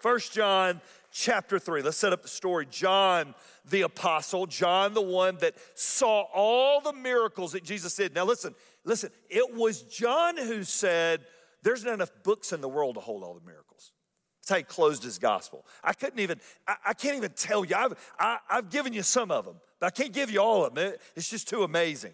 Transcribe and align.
First 0.00 0.32
John 0.32 0.80
chapter 1.12 1.58
3. 1.58 1.82
Let's 1.82 1.96
set 1.96 2.12
up 2.12 2.22
the 2.22 2.28
story. 2.28 2.66
John 2.70 3.34
the 3.68 3.82
apostle, 3.82 4.46
John 4.46 4.94
the 4.94 5.02
one 5.02 5.36
that 5.38 5.54
saw 5.74 6.22
all 6.34 6.80
the 6.80 6.92
miracles 6.92 7.52
that 7.52 7.64
Jesus 7.64 7.94
did. 7.94 8.14
Now 8.14 8.24
listen, 8.24 8.54
listen, 8.84 9.10
it 9.28 9.54
was 9.54 9.82
John 9.82 10.36
who 10.36 10.62
said, 10.62 11.20
There's 11.62 11.84
not 11.84 11.94
enough 11.94 12.12
books 12.22 12.52
in 12.52 12.60
the 12.60 12.68
world 12.68 12.94
to 12.94 13.00
hold 13.00 13.22
all 13.22 13.34
the 13.34 13.44
miracles. 13.44 13.92
That's 14.40 14.50
how 14.50 14.56
he 14.56 14.62
closed 14.62 15.02
his 15.02 15.18
gospel. 15.18 15.66
I 15.82 15.92
couldn't 15.92 16.20
even, 16.20 16.40
I, 16.66 16.76
I 16.86 16.94
can't 16.94 17.16
even 17.16 17.32
tell 17.32 17.64
you. 17.64 17.74
I've, 17.76 17.94
I, 18.18 18.38
i 18.48 18.54
have 18.54 18.70
given 18.70 18.92
you 18.92 19.02
some 19.02 19.30
of 19.30 19.44
them, 19.44 19.56
but 19.80 19.86
I 19.86 19.90
can't 19.90 20.12
give 20.12 20.30
you 20.30 20.40
all 20.40 20.64
of 20.64 20.74
them. 20.74 20.92
It, 20.92 21.00
it's 21.16 21.28
just 21.28 21.48
too 21.48 21.64
amazing. 21.64 22.12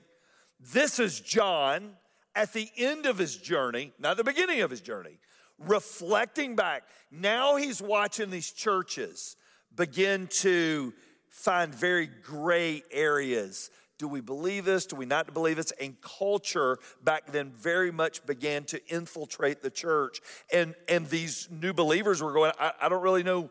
This 0.59 0.99
is 0.99 1.21
John 1.21 1.93
at 2.35 2.53
the 2.53 2.69
end 2.77 3.07
of 3.07 3.19
his 3.19 3.37
journey, 3.37 3.93
not 3.99 4.17
the 4.17 4.25
beginning 4.25 4.63
of 4.63 4.71
his 4.71 4.81
journey, 4.81 5.19
reflecting 5.59 6.57
back. 6.57 6.85
Now 7.11 7.57
he's 7.57 7.81
watching 7.81 8.31
these 8.31 8.51
churches 8.51 9.37
begin 9.75 10.27
to 10.29 10.93
find 11.29 11.75
very 11.75 12.07
gray 12.07 12.83
areas. 12.91 13.71
Do 13.99 14.09
we 14.09 14.21
believe 14.21 14.65
this? 14.65 14.87
Do 14.87 14.97
we 14.97 15.07
not 15.07 15.33
believe 15.33 15.57
this? 15.57 15.73
And 15.81 15.97
culture 16.01 16.79
back 17.03 17.27
then 17.31 17.53
very 17.53 17.91
much 17.91 18.25
began 18.27 18.65
to 18.65 18.81
infiltrate 18.89 19.63
the 19.63 19.71
church. 19.71 20.21
And, 20.53 20.75
and 20.89 21.07
these 21.07 21.49
new 21.51 21.73
believers 21.73 22.23
were 22.23 22.33
going, 22.33 22.53
I, 22.59 22.73
I 22.83 22.89
don't 22.89 23.03
really 23.03 23.23
know 23.23 23.51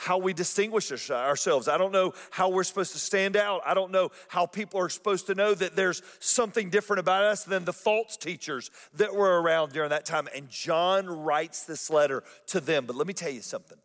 how 0.00 0.16
we 0.16 0.32
distinguish 0.32 0.92
ourselves. 1.10 1.66
I 1.66 1.76
don't 1.76 1.90
know 1.90 2.14
how 2.30 2.50
we're 2.50 2.62
supposed 2.62 2.92
to 2.92 3.00
stand 3.00 3.36
out. 3.36 3.62
I 3.66 3.74
don't 3.74 3.90
know 3.90 4.10
how 4.28 4.46
people 4.46 4.78
are 4.78 4.88
supposed 4.88 5.26
to 5.26 5.34
know 5.34 5.54
that 5.54 5.74
there's 5.74 6.02
something 6.20 6.70
different 6.70 7.00
about 7.00 7.24
us 7.24 7.42
than 7.42 7.64
the 7.64 7.72
false 7.72 8.16
teachers 8.16 8.70
that 8.94 9.12
were 9.12 9.42
around 9.42 9.72
during 9.72 9.90
that 9.90 10.06
time. 10.06 10.28
And 10.32 10.48
John 10.48 11.08
writes 11.08 11.64
this 11.64 11.90
letter 11.90 12.22
to 12.46 12.60
them. 12.60 12.86
But 12.86 12.94
let 12.94 13.08
me 13.08 13.12
tell 13.12 13.32
you 13.32 13.40
something. 13.40 13.76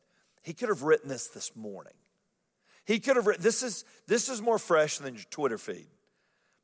He 0.43 0.53
could 0.53 0.69
have 0.69 0.83
written 0.83 1.09
this 1.09 1.29
this 1.29 1.55
morning. 1.55 1.93
He 2.85 2.99
could 2.99 3.15
have 3.15 3.25
written 3.25 3.41
this 3.41 3.63
is 3.63 3.83
this 4.05 4.29
is 4.29 4.39
more 4.39 4.59
fresh 4.59 4.99
than 4.99 5.15
your 5.15 5.23
Twitter 5.31 5.57
feed 5.57 5.87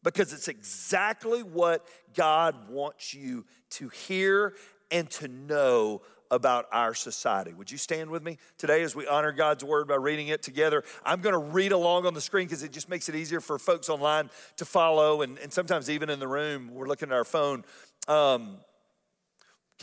because 0.03 0.31
it's 0.31 0.47
exactly 0.47 1.41
what 1.41 1.87
God 2.13 2.69
wants 2.69 3.15
you 3.15 3.45
to 3.71 3.89
hear 3.89 4.53
and 4.91 5.09
to 5.11 5.27
know 5.27 6.01
about 6.31 6.67
our 6.71 6.93
society. 6.93 7.53
Would 7.53 7.71
you 7.71 7.77
stand 7.77 8.09
with 8.09 8.23
me 8.23 8.37
today 8.57 8.83
as 8.83 8.95
we 8.95 9.07
honor 9.07 9.31
God's 9.31 9.63
word 9.63 9.87
by 9.87 9.95
reading 9.95 10.27
it 10.27 10.43
together? 10.43 10.83
I'm 11.03 11.21
going 11.21 11.33
to 11.33 11.39
read 11.39 11.71
along 11.71 12.05
on 12.05 12.13
the 12.13 12.21
screen 12.21 12.47
because 12.47 12.63
it 12.63 12.71
just 12.71 12.89
makes 12.89 13.09
it 13.09 13.15
easier 13.15 13.41
for 13.41 13.57
folks 13.57 13.89
online 13.89 14.29
to 14.57 14.65
follow, 14.65 15.21
and, 15.21 15.37
and 15.39 15.51
sometimes 15.51 15.89
even 15.89 16.09
in 16.09 16.19
the 16.19 16.27
room, 16.27 16.73
we're 16.73 16.87
looking 16.87 17.09
at 17.09 17.15
our 17.15 17.25
phone. 17.25 17.63
Um, 18.07 18.57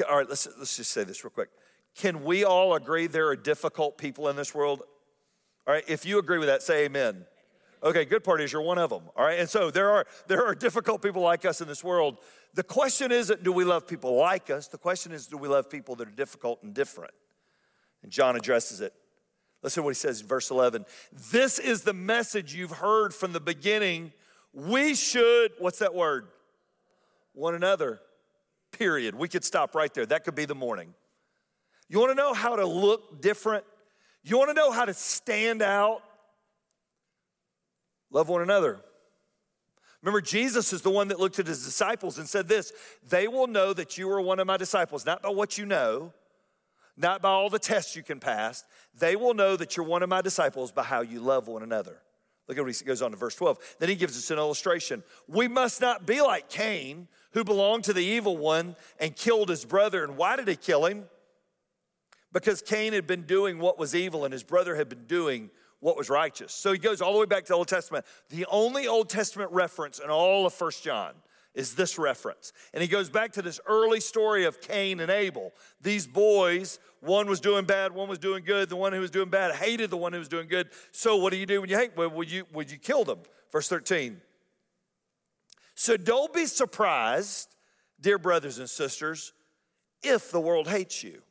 all 0.08 0.16
right, 0.16 0.28
let's, 0.28 0.46
let's 0.58 0.76
just 0.76 0.92
say 0.92 1.04
this 1.04 1.24
real 1.24 1.30
quick. 1.30 1.48
Can 1.96 2.24
we 2.24 2.44
all 2.44 2.74
agree 2.74 3.06
there 3.06 3.28
are 3.28 3.36
difficult 3.36 3.96
people 3.96 4.28
in 4.28 4.36
this 4.36 4.54
world? 4.54 4.82
All 5.66 5.74
right, 5.74 5.84
if 5.88 6.04
you 6.04 6.18
agree 6.18 6.38
with 6.38 6.48
that, 6.48 6.62
say 6.62 6.84
amen. 6.84 7.24
Okay, 7.82 8.04
good 8.04 8.24
part 8.24 8.40
is 8.40 8.52
you're 8.52 8.62
one 8.62 8.78
of 8.78 8.90
them. 8.90 9.02
All 9.16 9.24
right, 9.24 9.38
and 9.38 9.48
so 9.48 9.70
there 9.70 9.90
are 9.90 10.06
there 10.26 10.44
are 10.44 10.54
difficult 10.54 11.02
people 11.02 11.22
like 11.22 11.44
us 11.44 11.60
in 11.60 11.68
this 11.68 11.84
world. 11.84 12.18
The 12.54 12.62
question 12.62 13.12
isn't 13.12 13.42
do 13.42 13.52
we 13.52 13.64
love 13.64 13.86
people 13.86 14.16
like 14.16 14.50
us? 14.50 14.68
The 14.68 14.78
question 14.78 15.12
is 15.12 15.26
do 15.26 15.36
we 15.36 15.48
love 15.48 15.68
people 15.68 15.94
that 15.96 16.08
are 16.08 16.12
difficult 16.12 16.62
and 16.62 16.72
different? 16.72 17.12
And 18.02 18.10
John 18.10 18.36
addresses 18.36 18.80
it. 18.80 18.94
Listen 19.62 19.82
to 19.82 19.84
what 19.84 19.90
he 19.90 19.94
says 19.94 20.20
in 20.20 20.26
verse 20.26 20.50
11. 20.50 20.86
This 21.32 21.58
is 21.58 21.82
the 21.82 21.92
message 21.92 22.54
you've 22.54 22.70
heard 22.70 23.12
from 23.12 23.32
the 23.32 23.40
beginning. 23.40 24.12
We 24.52 24.94
should, 24.94 25.52
what's 25.58 25.80
that 25.80 25.94
word? 25.94 26.28
One 27.32 27.54
another. 27.54 28.00
Period. 28.70 29.14
We 29.14 29.28
could 29.28 29.44
stop 29.44 29.74
right 29.74 29.92
there. 29.92 30.06
That 30.06 30.24
could 30.24 30.34
be 30.34 30.44
the 30.44 30.54
morning. 30.54 30.94
You 31.88 31.98
want 31.98 32.10
to 32.10 32.14
know 32.14 32.32
how 32.32 32.56
to 32.56 32.66
look 32.66 33.20
different? 33.20 33.64
You 34.22 34.38
want 34.38 34.50
to 34.50 34.54
know 34.54 34.70
how 34.70 34.84
to 34.84 34.94
stand 34.94 35.62
out? 35.62 36.02
Love 38.10 38.28
one 38.28 38.42
another. 38.42 38.80
Remember, 40.02 40.20
Jesus 40.20 40.72
is 40.72 40.82
the 40.82 40.90
one 40.90 41.08
that 41.08 41.18
looked 41.18 41.38
at 41.38 41.46
his 41.46 41.64
disciples 41.64 42.18
and 42.18 42.28
said 42.28 42.48
this 42.48 42.72
They 43.08 43.28
will 43.28 43.46
know 43.46 43.72
that 43.72 43.98
you 43.98 44.08
are 44.10 44.20
one 44.20 44.38
of 44.38 44.46
my 44.46 44.56
disciples, 44.56 45.04
not 45.04 45.22
by 45.22 45.30
what 45.30 45.58
you 45.58 45.66
know, 45.66 46.12
not 46.96 47.20
by 47.20 47.30
all 47.30 47.50
the 47.50 47.58
tests 47.58 47.96
you 47.96 48.02
can 48.02 48.20
pass. 48.20 48.64
They 48.98 49.16
will 49.16 49.34
know 49.34 49.56
that 49.56 49.76
you're 49.76 49.86
one 49.86 50.02
of 50.02 50.08
my 50.08 50.22
disciples 50.22 50.72
by 50.72 50.84
how 50.84 51.00
you 51.00 51.20
love 51.20 51.48
one 51.48 51.62
another. 51.62 51.98
Look 52.48 52.58
at 52.58 52.64
what 52.64 52.76
he 52.76 52.84
goes 52.84 53.02
on 53.02 53.10
to 53.10 53.16
verse 53.16 53.34
12. 53.34 53.58
Then 53.80 53.88
he 53.88 53.96
gives 53.96 54.16
us 54.16 54.30
an 54.30 54.38
illustration. 54.38 55.02
We 55.26 55.48
must 55.48 55.80
not 55.80 56.06
be 56.06 56.20
like 56.22 56.48
Cain, 56.48 57.08
who 57.32 57.42
belonged 57.42 57.84
to 57.84 57.92
the 57.92 58.04
evil 58.04 58.36
one 58.36 58.76
and 59.00 59.16
killed 59.16 59.48
his 59.48 59.64
brother. 59.64 60.04
And 60.04 60.16
why 60.16 60.36
did 60.36 60.46
he 60.46 60.56
kill 60.56 60.86
him? 60.86 61.06
Because 62.32 62.62
Cain 62.62 62.92
had 62.92 63.06
been 63.06 63.22
doing 63.22 63.58
what 63.58 63.78
was 63.78 63.94
evil 63.94 64.24
and 64.24 64.32
his 64.32 64.44
brother 64.44 64.76
had 64.76 64.88
been 64.88 65.06
doing 65.06 65.50
what 65.80 65.96
was 65.96 66.08
righteous. 66.08 66.52
So 66.52 66.72
he 66.72 66.78
goes 66.78 67.00
all 67.00 67.12
the 67.12 67.20
way 67.20 67.26
back 67.26 67.44
to 67.44 67.48
the 67.48 67.56
Old 67.56 67.68
Testament. 67.68 68.04
The 68.30 68.46
only 68.46 68.86
Old 68.86 69.08
Testament 69.08 69.50
reference 69.52 69.98
in 69.98 70.10
all 70.10 70.46
of 70.46 70.54
First 70.54 70.82
John 70.82 71.12
is 71.54 71.74
this 71.74 71.98
reference. 71.98 72.52
And 72.74 72.82
he 72.82 72.88
goes 72.88 73.08
back 73.08 73.32
to 73.32 73.42
this 73.42 73.58
early 73.66 74.00
story 74.00 74.44
of 74.44 74.60
Cain 74.60 75.00
and 75.00 75.10
Abel. 75.10 75.52
These 75.80 76.06
boys, 76.06 76.78
one 77.00 77.26
was 77.26 77.40
doing 77.40 77.64
bad, 77.64 77.92
one 77.92 78.08
was 78.08 78.18
doing 78.18 78.44
good. 78.44 78.68
The 78.68 78.76
one 78.76 78.92
who 78.92 79.00
was 79.00 79.10
doing 79.10 79.30
bad 79.30 79.54
hated 79.54 79.90
the 79.90 79.96
one 79.96 80.12
who 80.12 80.18
was 80.18 80.28
doing 80.28 80.48
good. 80.48 80.68
So 80.92 81.16
what 81.16 81.32
do 81.32 81.38
you 81.38 81.46
do 81.46 81.60
when 81.60 81.70
you 81.70 81.76
hate? 81.76 81.96
Well, 81.96 82.10
would 82.10 82.30
you, 82.30 82.44
would 82.52 82.70
you 82.70 82.78
kill 82.78 83.04
them? 83.04 83.20
Verse 83.50 83.68
13. 83.68 84.20
So 85.74 85.96
don't 85.96 86.32
be 86.32 86.46
surprised, 86.46 87.54
dear 88.00 88.18
brothers 88.18 88.58
and 88.58 88.68
sisters, 88.68 89.32
if 90.02 90.30
the 90.30 90.40
world 90.40 90.68
hates 90.68 91.02
you. 91.02 91.22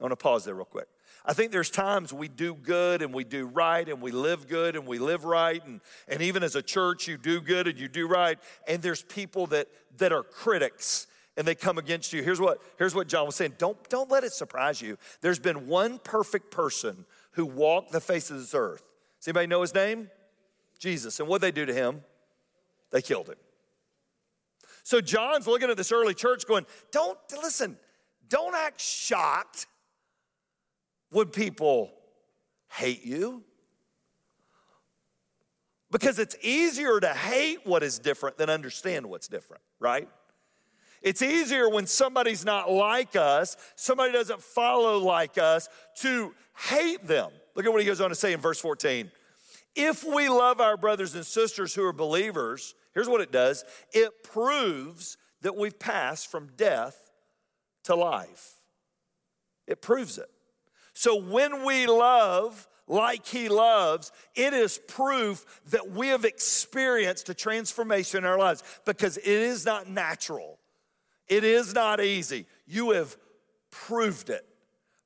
I 0.00 0.04
want 0.04 0.12
to 0.12 0.16
pause 0.16 0.44
there 0.44 0.54
real 0.54 0.64
quick. 0.64 0.88
I 1.28 1.34
think 1.34 1.52
there's 1.52 1.68
times 1.68 2.10
we 2.10 2.26
do 2.26 2.54
good 2.54 3.02
and 3.02 3.12
we 3.12 3.22
do 3.22 3.44
right 3.44 3.86
and 3.86 4.00
we 4.00 4.12
live 4.12 4.48
good 4.48 4.76
and 4.76 4.86
we 4.86 4.98
live 4.98 5.24
right. 5.24 5.62
And, 5.66 5.82
and 6.08 6.22
even 6.22 6.42
as 6.42 6.56
a 6.56 6.62
church, 6.62 7.06
you 7.06 7.18
do 7.18 7.42
good 7.42 7.68
and 7.68 7.78
you 7.78 7.86
do 7.86 8.08
right. 8.08 8.38
And 8.66 8.80
there's 8.80 9.02
people 9.02 9.46
that, 9.48 9.68
that 9.98 10.10
are 10.10 10.22
critics 10.22 11.06
and 11.36 11.46
they 11.46 11.54
come 11.54 11.76
against 11.76 12.14
you. 12.14 12.22
Here's 12.22 12.40
what, 12.40 12.62
here's 12.78 12.94
what 12.94 13.08
John 13.08 13.26
was 13.26 13.36
saying 13.36 13.56
don't, 13.58 13.76
don't 13.90 14.10
let 14.10 14.24
it 14.24 14.32
surprise 14.32 14.80
you. 14.80 14.96
There's 15.20 15.38
been 15.38 15.66
one 15.66 15.98
perfect 15.98 16.50
person 16.50 17.04
who 17.32 17.44
walked 17.44 17.92
the 17.92 18.00
face 18.00 18.30
of 18.30 18.38
this 18.38 18.54
earth. 18.54 18.82
Does 19.20 19.28
anybody 19.28 19.48
know 19.48 19.60
his 19.60 19.74
name? 19.74 20.08
Jesus. 20.78 21.20
And 21.20 21.28
what 21.28 21.42
they 21.42 21.50
do 21.50 21.66
to 21.66 21.74
him? 21.74 22.04
They 22.90 23.02
killed 23.02 23.28
him. 23.28 23.36
So 24.82 25.02
John's 25.02 25.46
looking 25.46 25.68
at 25.68 25.76
this 25.76 25.92
early 25.92 26.14
church 26.14 26.46
going, 26.46 26.64
don't, 26.90 27.18
listen, 27.42 27.76
don't 28.30 28.54
act 28.54 28.80
shocked 28.80 29.66
when 31.10 31.26
people 31.26 31.92
hate 32.70 33.04
you. 33.04 33.42
Because 35.90 36.18
it's 36.18 36.36
easier 36.42 37.00
to 37.00 37.08
hate 37.08 37.60
what 37.64 37.82
is 37.82 37.98
different 37.98 38.36
than 38.36 38.50
understand 38.50 39.06
what's 39.06 39.26
different, 39.26 39.62
right? 39.80 40.08
It's 41.00 41.22
easier 41.22 41.68
when 41.68 41.86
somebody's 41.86 42.44
not 42.44 42.70
like 42.70 43.16
us, 43.16 43.56
somebody 43.76 44.12
doesn't 44.12 44.42
follow 44.42 44.98
like 44.98 45.38
us, 45.38 45.68
to 46.00 46.34
hate 46.68 47.06
them. 47.06 47.30
Look 47.54 47.64
at 47.64 47.72
what 47.72 47.80
he 47.80 47.86
goes 47.86 48.00
on 48.00 48.10
to 48.10 48.14
say 48.14 48.32
in 48.32 48.40
verse 48.40 48.60
14. 48.60 49.10
If 49.74 50.04
we 50.04 50.28
love 50.28 50.60
our 50.60 50.76
brothers 50.76 51.14
and 51.14 51.24
sisters 51.24 51.74
who 51.74 51.84
are 51.84 51.92
believers, 51.92 52.74
here's 52.94 53.08
what 53.08 53.20
it 53.20 53.32
does 53.32 53.64
it 53.92 54.24
proves 54.24 55.16
that 55.42 55.56
we've 55.56 55.78
passed 55.78 56.30
from 56.30 56.50
death 56.56 57.10
to 57.84 57.94
life. 57.94 58.54
It 59.66 59.80
proves 59.80 60.18
it. 60.18 60.28
So 60.98 61.14
when 61.14 61.64
we 61.64 61.86
love 61.86 62.66
like 62.88 63.24
he 63.24 63.48
loves, 63.48 64.10
it 64.34 64.52
is 64.52 64.80
proof 64.88 65.44
that 65.70 65.92
we 65.92 66.08
have 66.08 66.24
experienced 66.24 67.28
a 67.28 67.34
transformation 67.34 68.18
in 68.18 68.24
our 68.24 68.36
lives 68.36 68.64
because 68.84 69.16
it 69.16 69.24
is 69.24 69.64
not 69.64 69.88
natural. 69.88 70.58
It 71.28 71.44
is 71.44 71.72
not 71.72 72.00
easy. 72.00 72.46
You 72.66 72.90
have 72.90 73.16
proved 73.70 74.28
it. 74.28 74.44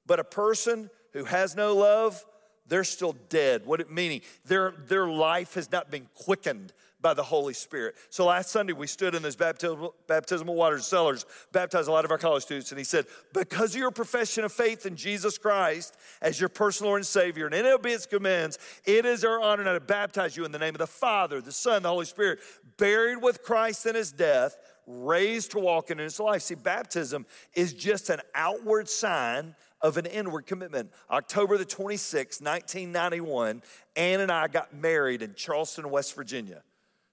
But 0.06 0.18
a 0.18 0.24
person 0.24 0.88
who 1.12 1.24
has 1.24 1.54
no 1.54 1.76
love, 1.76 2.24
they're 2.66 2.84
still 2.84 3.14
dead. 3.28 3.66
What 3.66 3.80
it 3.80 3.90
meaning? 3.90 4.22
Their, 4.46 4.72
their 4.88 5.08
life 5.08 5.56
has 5.56 5.70
not 5.70 5.90
been 5.90 6.08
quickened 6.14 6.72
by 7.02 7.12
the 7.12 7.22
Holy 7.22 7.52
Spirit. 7.52 7.96
So 8.08 8.26
last 8.26 8.50
Sunday, 8.50 8.72
we 8.72 8.86
stood 8.86 9.14
in 9.14 9.22
those 9.22 9.36
baptismal, 9.36 9.94
baptismal 10.06 10.54
waters 10.54 10.86
Sellers, 10.86 11.26
baptized 11.52 11.88
a 11.88 11.92
lot 11.92 12.04
of 12.04 12.10
our 12.10 12.18
college 12.18 12.44
students, 12.44 12.70
and 12.70 12.78
he 12.78 12.84
said, 12.84 13.06
Because 13.34 13.74
of 13.74 13.80
your 13.80 13.90
profession 13.90 14.44
of 14.44 14.52
faith 14.52 14.86
in 14.86 14.96
Jesus 14.96 15.36
Christ 15.36 15.96
as 16.20 16.38
your 16.38 16.48
personal 16.48 16.90
Lord 16.90 17.00
and 17.00 17.06
Savior, 17.06 17.46
and 17.46 17.54
in 17.54 17.66
obedience 17.66 18.06
commands, 18.06 18.58
it 18.84 19.04
is 19.04 19.24
our 19.24 19.40
honor 19.40 19.64
now 19.64 19.72
to 19.72 19.80
baptize 19.80 20.36
you 20.36 20.44
in 20.44 20.52
the 20.52 20.58
name 20.58 20.74
of 20.74 20.78
the 20.78 20.86
Father, 20.86 21.40
the 21.40 21.52
Son, 21.52 21.82
the 21.82 21.88
Holy 21.88 22.06
Spirit, 22.06 22.38
buried 22.76 23.20
with 23.20 23.42
Christ 23.42 23.86
in 23.86 23.94
his 23.94 24.12
death, 24.12 24.56
raised 24.86 25.52
to 25.52 25.58
walk 25.58 25.90
in 25.90 25.98
his 25.98 26.20
life. 26.20 26.42
See, 26.42 26.54
baptism 26.54 27.26
is 27.54 27.72
just 27.72 28.10
an 28.10 28.20
outward 28.34 28.88
sign 28.88 29.54
of 29.80 29.96
an 29.96 30.06
inward 30.06 30.46
commitment. 30.46 30.92
October 31.10 31.58
the 31.58 31.64
26th, 31.64 32.40
1991, 32.40 33.62
Ann 33.96 34.20
and 34.20 34.30
I 34.30 34.46
got 34.46 34.74
married 34.74 35.22
in 35.22 35.34
Charleston, 35.34 35.90
West 35.90 36.14
Virginia 36.14 36.62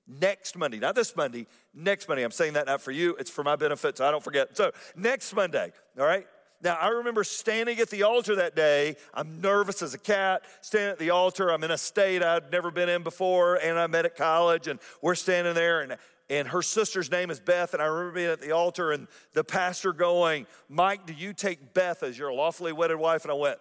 next 0.09 0.57
Monday, 0.57 0.79
not 0.79 0.95
this 0.95 1.15
Monday, 1.15 1.47
next 1.73 2.07
Monday. 2.07 2.23
I'm 2.23 2.31
saying 2.31 2.53
that 2.53 2.67
not 2.67 2.81
for 2.81 2.91
you, 2.91 3.15
it's 3.19 3.29
for 3.29 3.43
my 3.43 3.55
benefit, 3.55 3.97
so 3.97 4.05
I 4.05 4.11
don't 4.11 4.23
forget. 4.23 4.57
So, 4.57 4.71
next 4.95 5.33
Monday, 5.33 5.71
all 5.97 6.05
right? 6.05 6.25
Now, 6.61 6.75
I 6.75 6.89
remember 6.89 7.23
standing 7.23 7.79
at 7.79 7.89
the 7.89 8.03
altar 8.03 8.35
that 8.35 8.53
day. 8.53 8.97
I'm 9.13 9.39
nervous 9.39 9.81
as 9.81 9.93
a 9.93 9.97
cat, 9.97 10.43
standing 10.61 10.91
at 10.91 10.99
the 10.99 11.11
altar. 11.11 11.51
I'm 11.51 11.63
in 11.63 11.71
a 11.71 11.77
state 11.77 12.21
I'd 12.21 12.51
never 12.51 12.69
been 12.69 12.89
in 12.89 13.03
before, 13.03 13.55
and 13.55 13.79
I 13.79 13.87
met 13.87 14.05
at 14.05 14.17
college, 14.17 14.67
and 14.67 14.79
we're 15.01 15.15
standing 15.15 15.53
there, 15.53 15.81
and 15.81 15.95
and 16.29 16.47
her 16.47 16.61
sister's 16.61 17.09
name 17.09 17.31
is 17.31 17.39
Beth. 17.39 17.73
And 17.73 17.81
I 17.81 17.87
remember 17.87 18.11
being 18.11 18.29
at 18.29 18.39
the 18.39 18.51
altar 18.51 18.91
and 18.91 19.07
the 19.33 19.43
pastor 19.43 19.93
going, 19.93 20.45
Mike, 20.69 21.07
do 21.07 21.13
you 21.13 21.33
take 21.33 21.73
Beth 21.73 22.03
as 22.03 22.17
your 22.17 22.31
lawfully 22.31 22.71
wedded 22.71 22.97
wife? 22.97 23.23
And 23.23 23.31
I 23.31 23.35
went, 23.35 23.57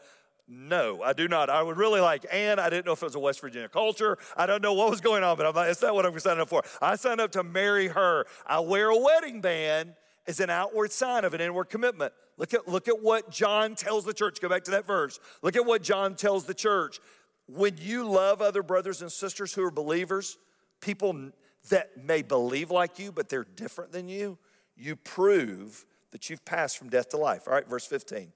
no, 0.49 1.03
I 1.03 1.13
do 1.13 1.29
not. 1.29 1.51
I 1.51 1.63
would 1.63 1.77
really 1.77 2.01
like 2.01 2.25
Ann. 2.33 2.59
I 2.59 2.71
didn't 2.71 2.87
know 2.87 2.93
if 2.93 3.03
it 3.03 3.07
was 3.07 3.15
a 3.15 3.19
West 3.19 3.41
Virginia 3.41 3.69
culture. 3.69 4.17
I 4.35 4.47
don't 4.47 4.63
know 4.63 4.73
what 4.73 4.89
was 4.89 5.03
going 5.03 5.23
on, 5.23 5.37
but 5.37 5.45
I'm 5.45 5.55
like, 5.55 5.71
it's 5.71 5.83
not 5.83 5.95
what 5.95 6.07
I'm 6.07 6.19
signing 6.19 6.41
up 6.41 6.49
for. 6.49 6.63
I 6.81 6.97
signed 6.97 7.21
up 7.21 7.33
to 7.33 7.45
marry 7.45 7.89
her. 7.89 8.25
I 8.47 8.61
wear 8.61 8.89
a 8.89 8.99
wedding 8.99 9.43
band 9.43 9.93
as 10.27 10.41
an 10.41 10.49
outward 10.49 10.91
sign 10.91 11.25
of 11.25 11.35
an 11.35 11.43
inward 11.43 11.67
commitment. 11.67 12.15
Look 12.39 12.55
at, 12.55 12.67
look 12.67 12.89
at 12.89 13.03
what 13.03 13.31
John 13.31 13.75
tells 13.75 14.05
the 14.05 14.15
church. 14.15 14.41
Go 14.41 14.49
back 14.49 14.65
to 14.65 14.71
that 14.71 14.87
verse. 14.87 15.21
Look 15.43 15.55
at 15.57 15.67
what 15.67 15.83
John 15.83 16.15
tells 16.15 16.45
the 16.45 16.55
church. 16.55 16.99
When 17.47 17.77
you 17.79 18.09
love 18.09 18.41
other 18.41 18.63
brothers 18.63 19.03
and 19.03 19.13
sisters 19.13 19.53
who 19.53 19.63
are 19.65 19.71
believers, 19.71 20.39
people 20.81 21.31
that 21.69 22.03
may 22.03 22.23
believe 22.23 22.71
like 22.71 22.99
you, 22.99 23.13
but 23.13 23.29
they're 23.29 23.47
different 23.57 23.93
than 23.93 24.09
you, 24.09 24.39
you 24.77 24.97
prove 24.97 25.85
that 26.13 26.31
you've 26.31 26.45
passed 26.45 26.79
from 26.79 26.89
death 26.89 27.11
to 27.11 27.19
life. 27.19 27.43
All 27.47 27.53
right, 27.53 27.69
verse 27.69 27.87
15. 27.87 28.33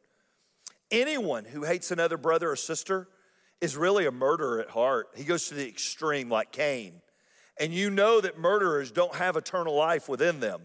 Anyone 0.93 1.47
who 1.47 1.65
hates 1.65 1.91
another 1.91 2.19
brother 2.19 2.51
or 2.51 2.57
sister 2.57 3.09
is 3.61 3.77
really 3.77 4.07
a 4.07 4.13
murderer 4.13 4.61
at 4.61 4.71
heart. 4.71 5.09
He 5.17 5.25
goes 5.25 5.49
to 5.49 5.55
the 5.55 5.67
extreme, 5.67 6.29
like 6.29 6.53
Cain. 6.53 7.01
And 7.59 7.73
you 7.73 7.91
know 7.91 8.21
that 8.21 8.39
murderers 8.39 8.93
don't 8.93 9.15
have 9.15 9.37
eternal 9.37 9.75
life 9.75 10.09
within 10.09 10.41
them. 10.41 10.61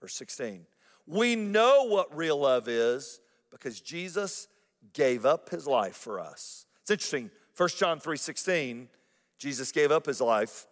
Verse 0.00 0.14
16. 0.14 0.64
We 1.06 1.36
know 1.36 1.84
what 1.84 2.16
real 2.16 2.38
love 2.38 2.68
is 2.68 3.20
because 3.50 3.80
Jesus 3.80 4.46
gave 4.92 5.26
up 5.26 5.48
his 5.48 5.66
life 5.66 5.96
for 5.96 6.20
us. 6.20 6.66
It's 6.82 6.90
interesting. 6.90 7.30
1 7.56 7.78
John 7.78 7.98
3:16, 7.98 8.88
Jesus 9.38 9.72
gave 9.72 9.90
up 9.90 10.06
his 10.06 10.20
life. 10.20 10.66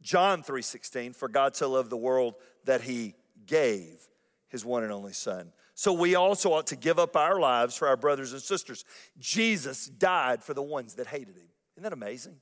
John 0.00 0.42
3:16, 0.42 1.14
for 1.14 1.28
God 1.28 1.54
so 1.54 1.70
loved 1.70 1.90
the 1.90 1.96
world 1.96 2.34
that 2.64 2.82
he 2.82 3.14
gave 3.46 4.08
his 4.48 4.64
one 4.64 4.82
and 4.82 4.92
only 4.92 5.12
son. 5.12 5.52
So 5.74 5.92
we 5.92 6.14
also 6.14 6.52
ought 6.52 6.66
to 6.68 6.76
give 6.76 6.98
up 6.98 7.16
our 7.16 7.40
lives 7.40 7.76
for 7.76 7.88
our 7.88 7.96
brothers 7.96 8.32
and 8.32 8.42
sisters. 8.42 8.84
Jesus 9.18 9.86
died 9.86 10.42
for 10.42 10.54
the 10.54 10.62
ones 10.62 10.94
that 10.94 11.06
hated 11.06 11.36
him. 11.36 11.48
Isn't 11.76 11.84
that 11.84 11.92
amazing? 11.92 12.36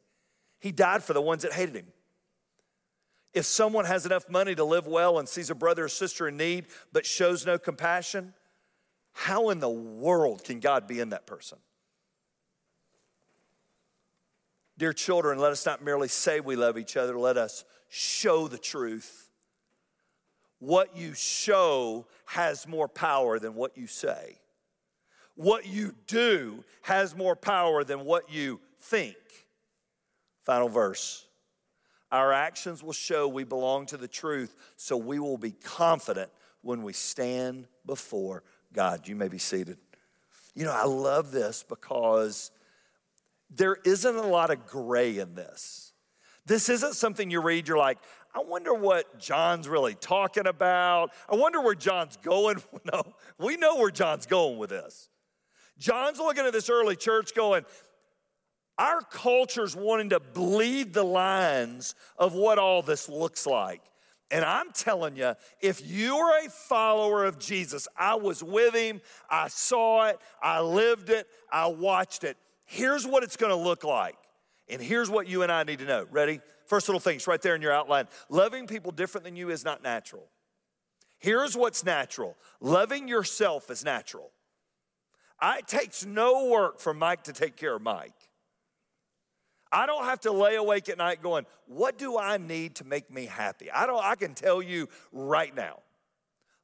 He 0.58 0.72
died 0.72 1.02
for 1.02 1.12
the 1.12 1.22
ones 1.22 1.42
that 1.42 1.52
hated 1.52 1.76
him. 1.76 1.86
If 3.32 3.46
someone 3.46 3.84
has 3.84 4.04
enough 4.04 4.28
money 4.28 4.54
to 4.56 4.64
live 4.64 4.86
well 4.86 5.18
and 5.18 5.28
sees 5.28 5.50
a 5.50 5.54
brother 5.54 5.84
or 5.84 5.88
sister 5.88 6.26
in 6.28 6.36
need 6.36 6.66
but 6.92 7.06
shows 7.06 7.46
no 7.46 7.58
compassion, 7.58 8.34
how 9.12 9.50
in 9.50 9.60
the 9.60 9.70
world 9.70 10.42
can 10.44 10.58
God 10.58 10.88
be 10.88 10.98
in 10.98 11.10
that 11.10 11.26
person? 11.26 11.58
Dear 14.76 14.92
children, 14.92 15.38
let 15.38 15.52
us 15.52 15.64
not 15.64 15.84
merely 15.84 16.08
say 16.08 16.40
we 16.40 16.56
love 16.56 16.76
each 16.76 16.96
other, 16.96 17.18
let 17.18 17.36
us 17.36 17.64
show 17.88 18.48
the 18.48 18.58
truth 18.58 19.29
what 20.60 20.96
you 20.96 21.14
show 21.14 22.06
has 22.26 22.68
more 22.68 22.86
power 22.86 23.38
than 23.38 23.54
what 23.54 23.76
you 23.76 23.86
say. 23.86 24.38
What 25.34 25.66
you 25.66 25.94
do 26.06 26.64
has 26.82 27.16
more 27.16 27.34
power 27.34 27.82
than 27.82 28.04
what 28.04 28.30
you 28.30 28.60
think. 28.78 29.16
Final 30.44 30.68
verse. 30.68 31.26
Our 32.12 32.32
actions 32.32 32.82
will 32.82 32.92
show 32.92 33.26
we 33.26 33.44
belong 33.44 33.86
to 33.86 33.96
the 33.96 34.08
truth, 34.08 34.54
so 34.76 34.96
we 34.96 35.18
will 35.18 35.38
be 35.38 35.52
confident 35.52 36.30
when 36.62 36.82
we 36.82 36.92
stand 36.92 37.66
before 37.86 38.42
God. 38.72 39.08
You 39.08 39.16
may 39.16 39.28
be 39.28 39.38
seated. 39.38 39.78
You 40.54 40.64
know, 40.64 40.72
I 40.72 40.84
love 40.84 41.30
this 41.30 41.64
because 41.66 42.50
there 43.48 43.76
isn't 43.84 44.16
a 44.16 44.26
lot 44.26 44.50
of 44.50 44.66
gray 44.66 45.18
in 45.18 45.34
this. 45.34 45.92
This 46.46 46.68
isn't 46.68 46.94
something 46.94 47.30
you 47.30 47.40
read, 47.40 47.68
you're 47.68 47.78
like, 47.78 47.98
I 48.34 48.40
wonder 48.40 48.72
what 48.72 49.18
John's 49.18 49.68
really 49.68 49.94
talking 49.94 50.46
about. 50.46 51.10
I 51.28 51.34
wonder 51.34 51.60
where 51.60 51.74
John's 51.74 52.16
going. 52.16 52.62
No, 52.92 53.02
we 53.38 53.56
know 53.56 53.76
where 53.76 53.90
John's 53.90 54.26
going 54.26 54.58
with 54.58 54.70
this. 54.70 55.08
John's 55.78 56.18
looking 56.18 56.46
at 56.46 56.52
this 56.52 56.70
early 56.70 56.96
church 56.96 57.34
going, 57.34 57.64
our 58.78 59.02
culture's 59.02 59.76
wanting 59.76 60.10
to 60.10 60.20
bleed 60.20 60.94
the 60.94 61.04
lines 61.04 61.94
of 62.18 62.32
what 62.32 62.58
all 62.58 62.80
this 62.80 63.08
looks 63.08 63.46
like. 63.46 63.82
And 64.30 64.44
I'm 64.44 64.72
telling 64.72 65.16
you, 65.16 65.34
if 65.60 65.84
you're 65.84 66.38
a 66.44 66.48
follower 66.48 67.24
of 67.24 67.38
Jesus, 67.38 67.88
I 67.96 68.14
was 68.14 68.42
with 68.42 68.74
him, 68.74 69.00
I 69.28 69.48
saw 69.48 70.06
it, 70.06 70.18
I 70.42 70.60
lived 70.60 71.10
it, 71.10 71.26
I 71.52 71.66
watched 71.66 72.24
it. 72.24 72.36
Here's 72.64 73.06
what 73.06 73.22
it's 73.22 73.36
gonna 73.36 73.56
look 73.56 73.84
like. 73.84 74.16
And 74.70 74.80
here's 74.80 75.10
what 75.10 75.26
you 75.28 75.42
and 75.42 75.50
I 75.50 75.64
need 75.64 75.80
to 75.80 75.84
know. 75.84 76.06
Ready? 76.10 76.40
First 76.66 76.88
little 76.88 77.00
things 77.00 77.26
right 77.26 77.42
there 77.42 77.54
in 77.54 77.62
your 77.62 77.72
outline. 77.72 78.06
Loving 78.28 78.66
people 78.66 78.92
different 78.92 79.24
than 79.24 79.36
you 79.36 79.50
is 79.50 79.64
not 79.64 79.82
natural. 79.82 80.28
Here's 81.18 81.56
what's 81.56 81.84
natural 81.84 82.36
loving 82.60 83.06
yourself 83.06 83.70
is 83.70 83.84
natural. 83.84 84.30
it 85.42 85.66
takes 85.68 86.04
no 86.06 86.46
work 86.46 86.80
for 86.80 86.94
Mike 86.94 87.24
to 87.24 87.32
take 87.32 87.56
care 87.56 87.76
of 87.76 87.82
Mike. 87.82 88.14
I 89.72 89.86
don't 89.86 90.04
have 90.04 90.20
to 90.20 90.32
lay 90.32 90.56
awake 90.56 90.88
at 90.88 90.98
night 90.98 91.22
going, 91.22 91.46
what 91.66 91.96
do 91.96 92.18
I 92.18 92.38
need 92.38 92.76
to 92.76 92.84
make 92.84 93.10
me 93.10 93.26
happy? 93.26 93.70
I 93.70 93.86
don't 93.86 94.04
I 94.04 94.14
can 94.16 94.34
tell 94.34 94.60
you 94.60 94.88
right 95.12 95.54
now. 95.54 95.78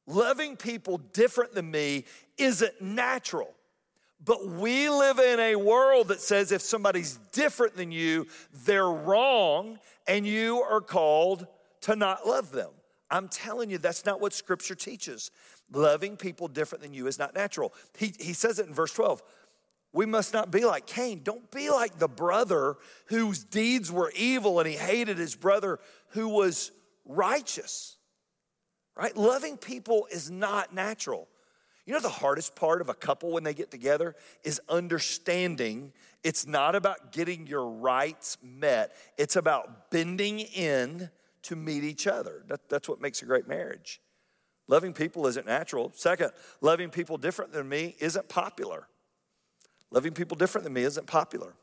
Loving 0.07 0.55
people 0.55 0.97
different 0.97 1.53
than 1.53 1.69
me 1.69 2.05
isn't 2.37 2.81
natural. 2.81 3.53
But 4.23 4.47
we 4.47 4.89
live 4.89 5.19
in 5.19 5.39
a 5.39 5.55
world 5.55 6.09
that 6.09 6.21
says 6.21 6.51
if 6.51 6.61
somebody's 6.61 7.19
different 7.31 7.75
than 7.75 7.91
you, 7.91 8.27
they're 8.65 8.89
wrong 8.89 9.79
and 10.07 10.25
you 10.25 10.61
are 10.61 10.81
called 10.81 11.47
to 11.81 11.95
not 11.95 12.25
love 12.25 12.51
them. 12.51 12.71
I'm 13.09 13.29
telling 13.29 13.69
you, 13.69 13.77
that's 13.77 14.05
not 14.05 14.19
what 14.19 14.33
scripture 14.33 14.75
teaches. 14.75 15.31
Loving 15.71 16.17
people 16.17 16.47
different 16.47 16.83
than 16.83 16.93
you 16.93 17.07
is 17.07 17.19
not 17.19 17.35
natural. 17.35 17.73
He, 17.97 18.13
he 18.19 18.33
says 18.33 18.59
it 18.59 18.67
in 18.67 18.73
verse 18.73 18.91
12. 18.93 19.21
We 19.93 20.05
must 20.05 20.33
not 20.33 20.51
be 20.51 20.65
like 20.65 20.85
Cain. 20.85 21.21
Don't 21.23 21.49
be 21.51 21.69
like 21.69 21.97
the 21.97 22.07
brother 22.07 22.75
whose 23.05 23.43
deeds 23.43 23.91
were 23.91 24.11
evil 24.15 24.59
and 24.59 24.67
he 24.67 24.75
hated 24.75 25.17
his 25.17 25.35
brother 25.35 25.79
who 26.09 26.27
was 26.27 26.71
righteous. 27.05 27.97
Right? 28.95 29.15
Loving 29.15 29.57
people 29.57 30.07
is 30.11 30.29
not 30.29 30.73
natural. 30.73 31.27
You 31.87 31.93
know, 31.93 32.01
the 32.01 32.09
hardest 32.09 32.53
part 32.53 32.81
of 32.81 32.89
a 32.89 32.93
couple 32.93 33.31
when 33.31 33.45
they 33.45 33.53
get 33.53 33.71
together 33.71 34.13
is 34.43 34.59
understanding 34.67 35.93
it's 36.21 36.45
not 36.45 36.75
about 36.75 37.13
getting 37.13 37.47
your 37.47 37.65
rights 37.65 38.37
met, 38.43 38.93
it's 39.17 39.37
about 39.37 39.89
bending 39.89 40.41
in 40.41 41.09
to 41.43 41.55
meet 41.55 41.85
each 41.85 42.05
other. 42.05 42.43
That, 42.47 42.67
that's 42.67 42.89
what 42.89 42.99
makes 42.99 43.21
a 43.21 43.25
great 43.25 43.47
marriage. 43.47 44.01
Loving 44.67 44.91
people 44.91 45.27
isn't 45.27 45.45
natural. 45.45 45.93
Second, 45.95 46.31
loving 46.59 46.89
people 46.89 47.17
different 47.17 47.53
than 47.53 47.69
me 47.69 47.95
isn't 48.01 48.27
popular. 48.27 48.89
Loving 49.89 50.11
people 50.11 50.35
different 50.35 50.65
than 50.65 50.73
me 50.73 50.81
isn't 50.81 51.07
popular. 51.07 51.53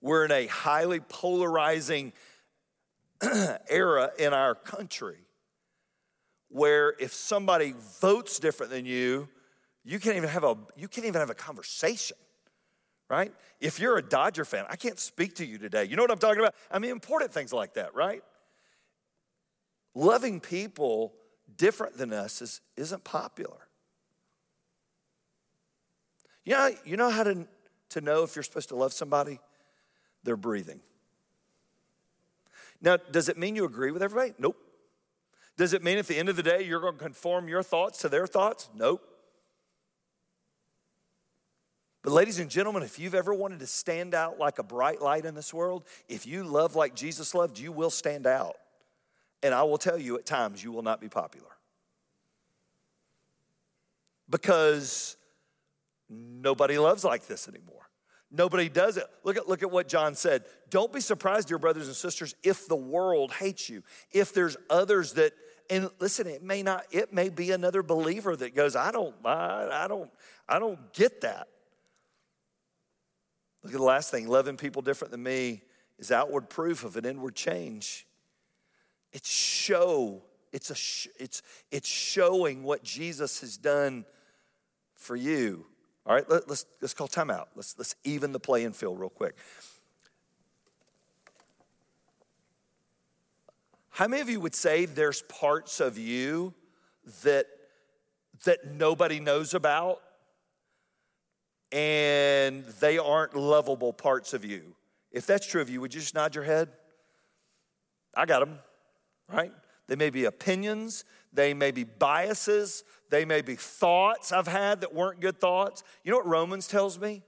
We're 0.00 0.24
in 0.24 0.32
a 0.32 0.46
highly 0.46 1.00
polarizing 1.00 2.14
era 3.68 4.12
in 4.18 4.32
our 4.32 4.54
country 4.54 5.18
where 6.50 6.94
if 6.98 7.14
somebody 7.14 7.74
votes 8.00 8.38
different 8.38 8.70
than 8.70 8.84
you, 8.84 9.28
you 9.84 9.98
can't 9.98 10.16
even 10.16 10.28
have 10.28 10.44
a 10.44 10.56
you 10.76 10.88
can't 10.88 11.06
even 11.06 11.20
have 11.20 11.30
a 11.30 11.34
conversation. 11.34 12.16
Right? 13.08 13.32
If 13.60 13.80
you're 13.80 13.98
a 13.98 14.02
Dodger 14.02 14.44
fan, 14.44 14.66
I 14.68 14.76
can't 14.76 14.98
speak 14.98 15.36
to 15.36 15.46
you 15.46 15.58
today. 15.58 15.84
You 15.84 15.96
know 15.96 16.02
what 16.02 16.12
I'm 16.12 16.18
talking 16.18 16.38
about? 16.38 16.54
I 16.70 16.78
mean 16.78 16.92
important 16.92 17.32
things 17.32 17.52
like 17.52 17.74
that, 17.74 17.94
right? 17.94 18.22
Loving 19.94 20.38
people 20.38 21.12
different 21.56 21.96
than 21.96 22.12
us 22.12 22.40
is, 22.40 22.60
isn't 22.76 23.02
popular. 23.02 23.66
You 26.44 26.52
know, 26.52 26.70
you 26.84 26.96
know 26.96 27.10
how 27.10 27.24
to, 27.24 27.46
to 27.90 28.00
know 28.00 28.22
if 28.22 28.36
you're 28.36 28.42
supposed 28.44 28.68
to 28.68 28.76
love 28.76 28.92
somebody? 28.92 29.40
They're 30.22 30.36
breathing. 30.36 30.80
Now, 32.80 32.96
does 32.96 33.28
it 33.28 33.36
mean 33.36 33.56
you 33.56 33.64
agree 33.64 33.90
with 33.90 34.02
everybody? 34.02 34.34
Nope. 34.38 34.56
Does 35.60 35.74
it 35.74 35.84
mean 35.84 35.98
at 35.98 36.06
the 36.06 36.16
end 36.16 36.30
of 36.30 36.36
the 36.36 36.42
day 36.42 36.62
you're 36.62 36.80
going 36.80 36.94
to 36.94 36.98
conform 36.98 37.46
your 37.46 37.62
thoughts 37.62 37.98
to 37.98 38.08
their 38.08 38.26
thoughts? 38.26 38.70
Nope. 38.74 39.06
But, 42.02 42.14
ladies 42.14 42.38
and 42.38 42.50
gentlemen, 42.50 42.82
if 42.82 42.98
you've 42.98 43.14
ever 43.14 43.34
wanted 43.34 43.58
to 43.58 43.66
stand 43.66 44.14
out 44.14 44.38
like 44.38 44.58
a 44.58 44.62
bright 44.62 45.02
light 45.02 45.26
in 45.26 45.34
this 45.34 45.52
world, 45.52 45.84
if 46.08 46.26
you 46.26 46.44
love 46.44 46.76
like 46.76 46.94
Jesus 46.94 47.34
loved, 47.34 47.58
you 47.58 47.72
will 47.72 47.90
stand 47.90 48.26
out. 48.26 48.56
And 49.42 49.52
I 49.52 49.64
will 49.64 49.76
tell 49.76 49.98
you, 49.98 50.16
at 50.16 50.24
times, 50.24 50.64
you 50.64 50.72
will 50.72 50.80
not 50.80 50.98
be 50.98 51.10
popular. 51.10 51.50
Because 54.30 55.18
nobody 56.08 56.78
loves 56.78 57.04
like 57.04 57.26
this 57.26 57.48
anymore. 57.48 57.90
Nobody 58.30 58.70
does 58.70 58.96
it. 58.96 59.04
Look 59.24 59.36
at, 59.36 59.46
look 59.46 59.62
at 59.62 59.70
what 59.70 59.88
John 59.88 60.14
said. 60.14 60.44
Don't 60.70 60.90
be 60.90 61.00
surprised, 61.00 61.48
dear 61.48 61.58
brothers 61.58 61.86
and 61.86 61.96
sisters, 61.96 62.34
if 62.42 62.66
the 62.66 62.76
world 62.76 63.32
hates 63.32 63.68
you, 63.68 63.82
if 64.10 64.32
there's 64.32 64.56
others 64.70 65.12
that 65.14 65.32
And 65.70 65.88
listen, 66.00 66.26
it 66.26 66.42
may 66.42 66.62
not, 66.64 66.84
it 66.90 67.12
may 67.12 67.28
be 67.28 67.52
another 67.52 67.84
believer 67.84 68.34
that 68.34 68.56
goes, 68.56 68.74
I 68.74 68.90
don't, 68.90 69.14
I, 69.24 69.84
I 69.84 69.88
don't, 69.88 70.10
I 70.48 70.58
don't 70.58 70.92
get 70.92 71.20
that. 71.20 71.46
Look 73.62 73.72
at 73.72 73.78
the 73.78 73.84
last 73.84 74.10
thing 74.10 74.26
loving 74.26 74.56
people 74.56 74.82
different 74.82 75.12
than 75.12 75.22
me 75.22 75.62
is 75.98 76.10
outward 76.10 76.48
proof 76.48 76.82
of 76.82 76.96
an 76.96 77.04
inward 77.04 77.36
change. 77.36 78.06
It's 79.12 79.30
show. 79.30 80.22
It's, 80.52 80.70
a 80.70 81.22
it's, 81.22 81.42
it's 81.70 81.88
showing 81.88 82.64
what 82.64 82.82
Jesus 82.82 83.40
has 83.40 83.56
done 83.56 84.04
for 84.96 85.14
you. 85.14 85.66
All 86.04 86.14
right, 86.14 86.28
let, 86.28 86.48
let's, 86.48 86.66
let's 86.80 86.94
call 86.94 87.06
timeout. 87.06 87.46
Let's, 87.54 87.76
let's 87.78 87.94
even 88.02 88.32
the 88.32 88.40
playing 88.40 88.72
field 88.72 88.98
real 88.98 89.10
quick. 89.10 89.36
How 94.00 94.08
many 94.08 94.22
of 94.22 94.30
you 94.30 94.40
would 94.40 94.54
say 94.54 94.86
there's 94.86 95.20
parts 95.20 95.78
of 95.78 95.98
you 95.98 96.54
that, 97.22 97.44
that 98.46 98.64
nobody 98.64 99.20
knows 99.20 99.52
about 99.52 100.00
and 101.70 102.64
they 102.80 102.96
aren't 102.96 103.36
lovable 103.36 103.92
parts 103.92 104.32
of 104.32 104.42
you? 104.42 104.74
If 105.12 105.26
that's 105.26 105.46
true 105.46 105.60
of 105.60 105.68
you, 105.68 105.82
would 105.82 105.92
you 105.92 106.00
just 106.00 106.14
nod 106.14 106.34
your 106.34 106.44
head? 106.44 106.70
I 108.16 108.24
got 108.24 108.40
them, 108.40 108.60
right? 109.30 109.52
They 109.86 109.96
may 109.96 110.08
be 110.08 110.24
opinions, 110.24 111.04
they 111.30 111.52
may 111.52 111.70
be 111.70 111.84
biases, 111.84 112.84
they 113.10 113.26
may 113.26 113.42
be 113.42 113.54
thoughts 113.54 114.32
I've 114.32 114.48
had 114.48 114.80
that 114.80 114.94
weren't 114.94 115.20
good 115.20 115.38
thoughts. 115.38 115.84
You 116.04 116.12
know 116.12 116.16
what 116.16 116.26
Romans 116.26 116.68
tells 116.68 116.98
me? 116.98 117.22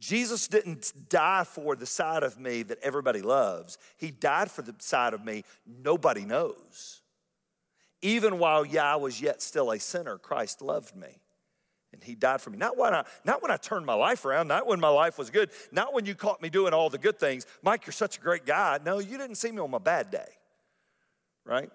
Jesus 0.00 0.48
didn't 0.48 0.92
die 1.08 1.44
for 1.44 1.76
the 1.76 1.86
side 1.86 2.22
of 2.22 2.40
me 2.40 2.62
that 2.64 2.78
everybody 2.82 3.20
loves. 3.20 3.78
He 3.98 4.10
died 4.10 4.50
for 4.50 4.62
the 4.62 4.74
side 4.78 5.12
of 5.14 5.24
me 5.24 5.44
nobody 5.66 6.24
knows. 6.24 7.02
Even 8.02 8.38
while 8.38 8.64
I 8.80 8.96
was 8.96 9.20
yet 9.20 9.42
still 9.42 9.70
a 9.70 9.78
sinner, 9.78 10.16
Christ 10.16 10.62
loved 10.62 10.96
me. 10.96 11.20
And 11.92 12.02
he 12.02 12.14
died 12.14 12.40
for 12.40 12.50
me. 12.50 12.56
Not 12.56 12.78
when 12.78 12.94
I, 12.94 13.04
not 13.24 13.42
when 13.42 13.50
I 13.50 13.56
turned 13.56 13.84
my 13.84 13.94
life 13.94 14.24
around, 14.24 14.48
not 14.48 14.66
when 14.66 14.80
my 14.80 14.88
life 14.88 15.18
was 15.18 15.28
good, 15.28 15.50
not 15.70 15.92
when 15.92 16.06
you 16.06 16.14
caught 16.14 16.40
me 16.40 16.48
doing 16.48 16.72
all 16.72 16.88
the 16.88 16.98
good 16.98 17.18
things. 17.18 17.46
Mike, 17.62 17.84
you're 17.84 17.92
such 17.92 18.16
a 18.16 18.20
great 18.20 18.46
guy. 18.46 18.78
No, 18.84 19.00
you 19.00 19.18
didn't 19.18 19.34
see 19.34 19.50
me 19.50 19.58
on 19.58 19.70
my 19.70 19.78
bad 19.78 20.10
day. 20.10 20.28
Right? 21.44 21.70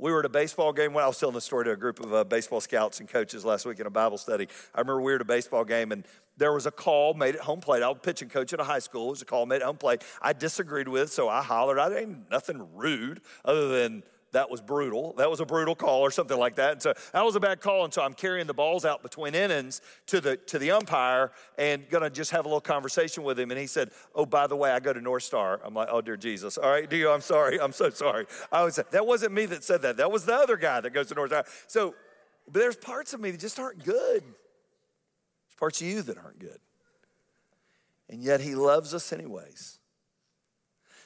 We 0.00 0.12
were 0.12 0.20
at 0.20 0.24
a 0.24 0.30
baseball 0.30 0.72
game. 0.72 0.94
Well, 0.94 1.04
I 1.04 1.08
was 1.08 1.18
telling 1.18 1.34
the 1.34 1.42
story 1.42 1.66
to 1.66 1.72
a 1.72 1.76
group 1.76 2.00
of 2.00 2.14
uh, 2.14 2.24
baseball 2.24 2.62
scouts 2.62 3.00
and 3.00 3.08
coaches 3.08 3.44
last 3.44 3.66
week 3.66 3.80
in 3.80 3.86
a 3.86 3.90
Bible 3.90 4.16
study. 4.16 4.48
I 4.74 4.80
remember 4.80 5.02
we 5.02 5.12
were 5.12 5.16
at 5.16 5.20
a 5.20 5.26
baseball 5.26 5.62
game 5.62 5.92
and 5.92 6.06
there 6.38 6.54
was 6.54 6.64
a 6.64 6.70
call 6.70 7.12
made 7.12 7.34
at 7.34 7.42
home 7.42 7.60
plate. 7.60 7.82
I 7.82 7.88
was 7.88 7.98
pitching 8.02 8.30
coach 8.30 8.54
at 8.54 8.60
a 8.60 8.64
high 8.64 8.78
school. 8.78 9.08
It 9.08 9.10
was 9.10 9.22
a 9.22 9.26
call 9.26 9.44
made 9.44 9.56
at 9.56 9.64
home 9.64 9.76
plate. 9.76 10.02
I 10.22 10.32
disagreed 10.32 10.88
with, 10.88 11.12
so 11.12 11.28
I 11.28 11.42
hollered. 11.42 11.78
I 11.78 11.90
didn't 11.90 12.30
nothing 12.30 12.66
rude 12.74 13.20
other 13.44 13.68
than 13.68 14.02
that 14.32 14.50
was 14.50 14.60
brutal. 14.60 15.14
That 15.14 15.28
was 15.28 15.40
a 15.40 15.46
brutal 15.46 15.74
call 15.74 16.00
or 16.00 16.10
something 16.10 16.38
like 16.38 16.54
that. 16.56 16.72
And 16.72 16.82
so 16.82 16.94
that 17.12 17.24
was 17.24 17.34
a 17.34 17.40
bad 17.40 17.60
call. 17.60 17.84
And 17.84 17.92
so 17.92 18.02
I'm 18.02 18.14
carrying 18.14 18.46
the 18.46 18.54
balls 18.54 18.84
out 18.84 19.02
between 19.02 19.34
innings 19.34 19.80
to 20.06 20.20
the 20.20 20.36
to 20.36 20.58
the 20.58 20.70
umpire 20.70 21.32
and 21.58 21.88
gonna 21.88 22.10
just 22.10 22.30
have 22.30 22.44
a 22.44 22.48
little 22.48 22.60
conversation 22.60 23.24
with 23.24 23.38
him. 23.38 23.50
And 23.50 23.58
he 23.58 23.66
said, 23.66 23.90
Oh, 24.14 24.26
by 24.26 24.46
the 24.46 24.56
way, 24.56 24.70
I 24.70 24.80
go 24.80 24.92
to 24.92 25.00
North 25.00 25.24
Star. 25.24 25.60
I'm 25.64 25.74
like, 25.74 25.88
Oh 25.90 26.00
dear 26.00 26.16
Jesus. 26.16 26.58
All 26.58 26.70
right, 26.70 26.88
dear, 26.88 27.10
I'm 27.10 27.20
sorry. 27.20 27.60
I'm 27.60 27.72
so 27.72 27.90
sorry. 27.90 28.26
I 28.52 28.62
was 28.62 28.78
that 28.90 29.06
wasn't 29.06 29.32
me 29.32 29.46
that 29.46 29.64
said 29.64 29.82
that. 29.82 29.96
That 29.96 30.12
was 30.12 30.24
the 30.24 30.34
other 30.34 30.56
guy 30.56 30.80
that 30.80 30.90
goes 30.90 31.08
to 31.08 31.14
North 31.14 31.30
Star. 31.30 31.44
So 31.66 31.94
but 32.46 32.60
there's 32.60 32.76
parts 32.76 33.12
of 33.12 33.20
me 33.20 33.32
that 33.32 33.40
just 33.40 33.58
aren't 33.58 33.84
good. 33.84 34.22
There's 34.22 35.56
parts 35.58 35.80
of 35.80 35.88
you 35.88 36.02
that 36.02 36.18
aren't 36.18 36.38
good. 36.38 36.58
And 38.08 38.22
yet 38.22 38.40
he 38.40 38.54
loves 38.54 38.94
us 38.94 39.12
anyways. 39.12 39.79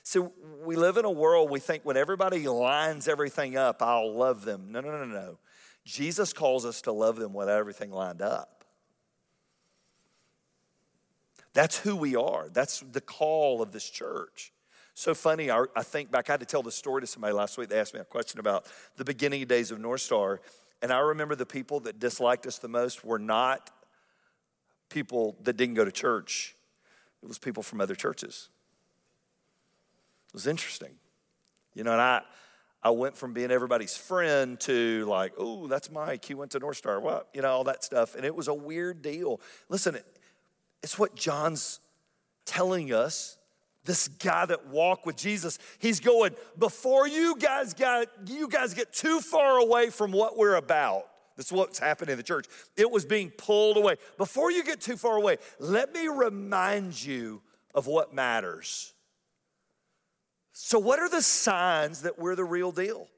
So 0.04 0.32
we 0.62 0.76
live 0.76 0.98
in 0.98 1.06
a 1.06 1.10
world 1.10 1.50
we 1.50 1.58
think 1.58 1.82
when 1.84 1.96
everybody 1.96 2.46
lines 2.46 3.08
everything 3.08 3.56
up, 3.56 3.82
I'll 3.82 4.14
love 4.14 4.44
them. 4.44 4.70
No, 4.70 4.80
no, 4.80 4.90
no, 4.90 5.06
no. 5.06 5.38
Jesus 5.84 6.32
calls 6.32 6.64
us 6.64 6.82
to 6.82 6.92
love 6.92 7.16
them 7.16 7.32
with 7.32 7.48
everything 7.48 7.90
lined 7.90 8.22
up. 8.22 8.64
That's 11.54 11.78
who 11.78 11.96
we 11.96 12.16
are. 12.16 12.48
That's 12.52 12.80
the 12.80 13.00
call 13.00 13.62
of 13.62 13.72
this 13.72 13.88
church. 13.88 14.52
So 14.92 15.14
funny, 15.14 15.50
I, 15.50 15.64
think 15.80 16.10
back, 16.10 16.28
I 16.28 16.34
had 16.34 16.40
to 16.40 16.46
tell 16.46 16.62
the 16.62 16.70
story 16.70 17.00
to 17.00 17.06
somebody 17.06 17.32
last 17.32 17.56
week. 17.56 17.68
They 17.68 17.80
asked 17.80 17.94
me 17.94 18.00
a 18.00 18.04
question 18.04 18.40
about 18.40 18.66
the 18.96 19.04
beginning 19.04 19.44
days 19.46 19.70
of 19.70 19.80
North 19.80 20.02
Star. 20.02 20.40
And 20.82 20.92
I 20.92 20.98
remember 20.98 21.34
the 21.34 21.46
people 21.46 21.80
that 21.80 21.98
disliked 21.98 22.46
us 22.46 22.58
the 22.58 22.68
most 22.68 23.04
were 23.04 23.18
not 23.18 23.70
people 24.90 25.36
that 25.42 25.56
didn't 25.56 25.74
go 25.74 25.84
to 25.84 25.90
church, 25.90 26.54
it 27.22 27.26
was 27.26 27.38
people 27.38 27.62
from 27.62 27.80
other 27.80 27.94
churches. 27.94 28.50
It 30.34 30.38
was 30.38 30.48
interesting. 30.48 30.96
You 31.74 31.84
know, 31.84 31.92
and 31.92 32.00
I, 32.00 32.22
I 32.82 32.90
went 32.90 33.16
from 33.16 33.34
being 33.34 33.52
everybody's 33.52 33.96
friend 33.96 34.58
to 34.60 35.04
like, 35.06 35.32
oh, 35.38 35.68
that's 35.68 35.92
Mike. 35.92 36.24
He 36.24 36.34
went 36.34 36.50
to 36.50 36.58
North 36.58 36.76
Star. 36.76 36.98
What? 37.00 37.28
You 37.32 37.42
know, 37.42 37.52
all 37.52 37.62
that 37.64 37.84
stuff. 37.84 38.16
And 38.16 38.24
it 38.24 38.34
was 38.34 38.48
a 38.48 38.54
weird 38.54 39.00
deal. 39.00 39.40
Listen, 39.68 39.96
it's 40.82 40.98
what 40.98 41.14
John's 41.14 41.78
telling 42.46 42.92
us. 42.92 43.38
This 43.84 44.08
guy 44.08 44.46
that 44.46 44.66
walked 44.68 45.06
with 45.06 45.16
Jesus, 45.16 45.58
he's 45.78 46.00
going, 46.00 46.34
before 46.58 47.06
you 47.06 47.36
guys 47.36 47.74
got 47.74 48.08
you 48.26 48.48
guys 48.48 48.74
get 48.74 48.92
too 48.92 49.20
far 49.20 49.58
away 49.58 49.90
from 49.90 50.10
what 50.10 50.38
we're 50.38 50.54
about. 50.56 51.04
This 51.36 51.46
is 51.46 51.52
what's 51.52 51.78
happening 51.78 52.12
in 52.12 52.16
the 52.16 52.24
church. 52.24 52.46
It 52.76 52.90
was 52.90 53.04
being 53.04 53.30
pulled 53.30 53.76
away. 53.76 53.96
Before 54.16 54.50
you 54.50 54.64
get 54.64 54.80
too 54.80 54.96
far 54.96 55.16
away, 55.16 55.36
let 55.60 55.92
me 55.92 56.08
remind 56.08 57.04
you 57.04 57.42
of 57.74 57.86
what 57.86 58.14
matters. 58.14 58.93
So, 60.56 60.78
what 60.78 61.00
are 61.00 61.08
the 61.08 61.20
signs 61.20 62.02
that 62.02 62.16
we're 62.16 62.36
the 62.36 62.44
real 62.44 62.70
deal? 62.70 63.08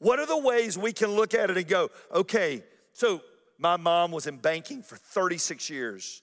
What 0.00 0.18
are 0.18 0.26
the 0.26 0.38
ways 0.38 0.76
we 0.76 0.92
can 0.92 1.12
look 1.12 1.34
at 1.34 1.50
it 1.50 1.56
and 1.56 1.68
go, 1.68 1.88
okay, 2.12 2.64
so 2.92 3.22
my 3.58 3.76
mom 3.76 4.10
was 4.10 4.26
in 4.26 4.38
banking 4.38 4.82
for 4.82 4.96
36 4.96 5.70
years. 5.70 6.20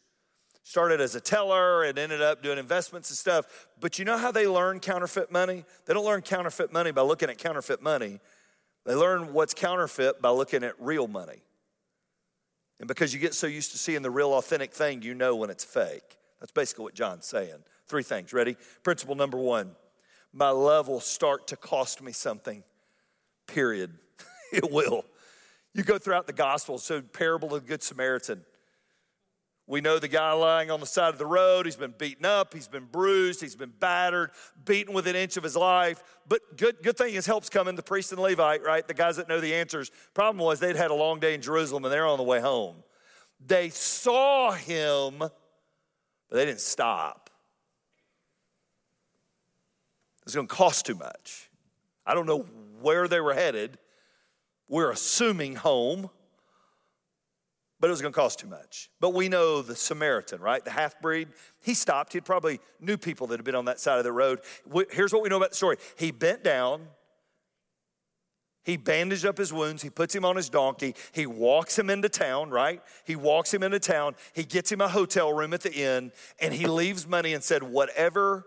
Started 0.64 1.00
as 1.00 1.16
a 1.16 1.22
teller 1.22 1.84
and 1.84 1.98
ended 1.98 2.22
up 2.22 2.44
doing 2.44 2.58
investments 2.58 3.10
and 3.10 3.18
stuff. 3.18 3.68
But 3.80 3.98
you 3.98 4.04
know 4.04 4.18
how 4.18 4.34
they 4.34 4.46
learn 4.46 4.82
counterfeit 4.82 5.32
money? 5.32 5.64
They 5.86 5.94
don't 5.94 6.06
learn 6.06 6.22
counterfeit 6.22 6.74
money 6.74 6.92
by 6.92 7.02
looking 7.02 7.30
at 7.30 7.38
counterfeit 7.38 7.82
money. 7.82 8.20
They 8.86 8.96
learn 8.96 9.32
what's 9.32 9.54
counterfeit 9.54 10.22
by 10.22 10.32
looking 10.32 10.66
at 10.66 10.74
real 10.80 11.08
money. 11.08 11.42
And 12.80 12.90
because 12.90 13.14
you 13.14 13.22
get 13.22 13.34
so 13.34 13.48
used 13.48 13.72
to 13.72 13.78
seeing 13.78 14.02
the 14.02 14.12
real 14.12 14.34
authentic 14.34 14.74
thing, 14.74 15.02
you 15.02 15.14
know 15.14 15.38
when 15.38 15.50
it's 15.50 15.64
fake. 15.64 16.18
That's 16.42 16.52
basically 16.52 16.84
what 16.84 16.94
John's 16.94 17.26
saying. 17.26 17.64
Three 17.88 18.04
things. 18.04 18.34
Ready? 18.34 18.58
Principle 18.84 19.16
number 19.16 19.38
one 19.38 19.78
my 20.34 20.50
love 20.50 20.88
will 20.88 21.00
start 21.00 21.48
to 21.48 21.56
cost 21.56 22.02
me 22.02 22.12
something. 22.12 22.64
Period. 23.48 23.98
it 24.54 24.72
will. 24.72 25.06
You 25.74 25.84
go 25.84 25.98
throughout 25.98 26.28
the 26.28 26.34
gospel, 26.34 26.78
so 26.78 27.02
parable 27.02 27.54
of 27.56 27.64
the 27.64 27.68
Good 27.68 27.84
Samaritan. 27.84 28.44
We 29.70 29.82
know 29.82 30.00
the 30.00 30.08
guy 30.08 30.32
lying 30.32 30.72
on 30.72 30.80
the 30.80 30.88
side 30.88 31.10
of 31.10 31.20
the 31.20 31.28
road. 31.28 31.68
He's 31.68 31.76
been 31.76 31.94
beaten 31.96 32.26
up, 32.26 32.56
he's 32.56 32.68
been 32.68 32.86
bruised, 32.86 33.40
he's 33.40 33.56
been 33.56 33.72
battered, 33.80 34.32
beaten 34.66 34.96
with 34.96 35.06
an 35.06 35.16
inch 35.16 35.38
of 35.38 35.44
his 35.44 35.56
life. 35.56 36.02
But 36.28 36.58
good, 36.58 36.78
good 36.82 36.98
thing 36.98 37.14
his 37.14 37.28
help's 37.28 37.50
coming, 37.50 37.76
the 37.76 37.84
priest 37.84 38.12
and 38.12 38.18
the 38.18 38.24
Levite, 38.24 38.64
right? 38.64 38.88
The 38.88 38.96
guys 38.96 39.18
that 39.18 39.30
know 39.30 39.40
the 39.40 39.54
answers. 39.54 39.92
Problem 40.16 40.44
was 40.44 40.60
they'd 40.60 40.76
had 40.76 40.90
a 40.90 40.96
long 40.96 41.20
day 41.20 41.36
in 41.36 41.42
Jerusalem 41.42 41.86
and 41.86 41.94
they're 41.94 42.08
on 42.08 42.18
the 42.18 42.24
way 42.24 42.40
home. 42.40 42.78
They 43.46 43.70
saw 43.70 44.54
him, 44.54 45.20
but 45.20 45.32
they 46.32 46.46
didn't 46.46 46.62
stop. 46.62 47.29
It's 50.30 50.36
going 50.36 50.48
to 50.48 50.56
cost 50.56 50.86
too 50.86 50.94
much. 50.94 51.50
I 52.06 52.14
don't 52.14 52.28
know 52.28 52.46
where 52.82 53.08
they 53.08 53.20
were 53.20 53.34
headed. 53.34 53.80
We're 54.68 54.92
assuming 54.92 55.56
home, 55.56 56.12
but 57.80 57.88
it 57.88 57.90
was 57.90 58.00
going 58.00 58.14
to 58.14 58.20
cost 58.20 58.38
too 58.38 58.48
much. 58.48 58.92
But 59.00 59.16
we 59.16 59.28
know 59.28 59.64
the 59.64 59.76
Samaritan, 59.76 60.40
right? 60.40 60.64
The 60.64 60.70
half 60.70 61.02
breed. 61.02 61.30
He 61.64 61.74
stopped. 61.74 62.14
He 62.14 62.22
probably 62.22 62.60
knew 62.80 62.96
people 62.96 63.26
that 63.26 63.40
had 63.40 63.44
been 63.44 63.56
on 63.56 63.66
that 63.66 63.80
side 63.80 63.98
of 63.98 64.04
the 64.04 64.12
road. 64.12 64.42
Here's 64.92 65.12
what 65.12 65.24
we 65.24 65.30
know 65.30 65.38
about 65.38 65.50
the 65.50 65.56
story 65.56 65.78
he 65.98 66.12
bent 66.12 66.44
down. 66.44 66.82
He 68.62 68.78
bandaged 68.78 69.26
up 69.26 69.40
his 69.40 69.52
wounds. 69.52 69.82
He 69.82 69.90
puts 69.90 70.14
him 70.14 70.26
on 70.26 70.36
his 70.36 70.48
donkey. 70.48 70.94
He 71.12 71.26
walks 71.26 71.80
him 71.80 71.90
into 71.90 72.08
town, 72.08 72.52
right? 72.52 72.84
He 73.04 73.16
walks 73.16 73.52
him 73.52 73.64
into 73.64 73.80
town. 73.80 74.16
He 74.34 74.44
gets 74.44 74.72
him 74.72 74.80
a 74.80 74.88
hotel 74.88 75.34
room 75.34 75.56
at 75.56 75.62
the 75.62 75.74
inn, 75.74 76.12
and 76.40 76.54
he 76.54 76.68
leaves 76.68 77.08
money 77.08 77.34
and 77.34 77.44
said, 77.44 77.64
Whatever 77.64 78.46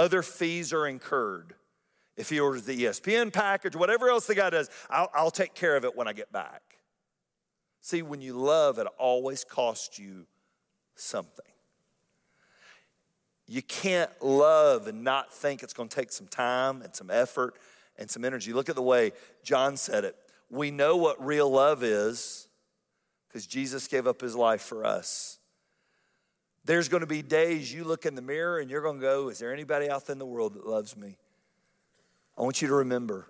other 0.00 0.22
fees 0.22 0.72
are 0.72 0.86
incurred. 0.86 1.54
If 2.16 2.30
he 2.30 2.40
orders 2.40 2.64
the 2.64 2.84
ESPN 2.84 3.32
package, 3.32 3.76
whatever 3.76 4.08
else 4.08 4.26
the 4.26 4.34
guy 4.34 4.48
does, 4.48 4.70
I'll, 4.88 5.10
I'll 5.14 5.30
take 5.30 5.54
care 5.54 5.76
of 5.76 5.84
it 5.84 5.94
when 5.94 6.08
I 6.08 6.14
get 6.14 6.32
back. 6.32 6.62
See, 7.82 8.00
when 8.00 8.22
you 8.22 8.32
love, 8.32 8.78
it 8.78 8.86
always 8.98 9.44
costs 9.44 9.98
you 9.98 10.26
something. 10.94 11.44
You 13.46 13.62
can't 13.62 14.10
love 14.22 14.86
and 14.86 15.04
not 15.04 15.32
think 15.32 15.62
it's 15.62 15.74
going 15.74 15.88
to 15.90 15.96
take 15.96 16.12
some 16.12 16.28
time 16.28 16.80
and 16.80 16.94
some 16.96 17.10
effort 17.10 17.58
and 17.98 18.10
some 18.10 18.24
energy. 18.24 18.54
Look 18.54 18.70
at 18.70 18.76
the 18.76 18.82
way 18.82 19.12
John 19.44 19.76
said 19.76 20.04
it. 20.04 20.16
We 20.48 20.70
know 20.70 20.96
what 20.96 21.22
real 21.22 21.50
love 21.50 21.82
is 21.82 22.48
because 23.28 23.46
Jesus 23.46 23.86
gave 23.86 24.06
up 24.06 24.20
his 24.22 24.34
life 24.34 24.62
for 24.62 24.84
us. 24.84 25.39
There's 26.64 26.88
going 26.88 27.00
to 27.00 27.06
be 27.06 27.22
days 27.22 27.72
you 27.72 27.84
look 27.84 28.06
in 28.06 28.14
the 28.14 28.22
mirror 28.22 28.58
and 28.58 28.70
you're 28.70 28.82
going 28.82 29.00
to 29.00 29.02
go, 29.02 29.28
Is 29.28 29.38
there 29.38 29.52
anybody 29.52 29.88
out 29.88 30.06
there 30.06 30.12
in 30.12 30.18
the 30.18 30.26
world 30.26 30.54
that 30.54 30.66
loves 30.66 30.96
me? 30.96 31.16
I 32.36 32.42
want 32.42 32.62
you 32.62 32.68
to 32.68 32.74
remember 32.74 33.26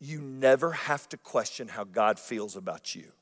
you 0.00 0.20
never 0.20 0.72
have 0.72 1.08
to 1.10 1.16
question 1.16 1.68
how 1.68 1.84
God 1.84 2.18
feels 2.18 2.56
about 2.56 2.92
you. 2.92 3.12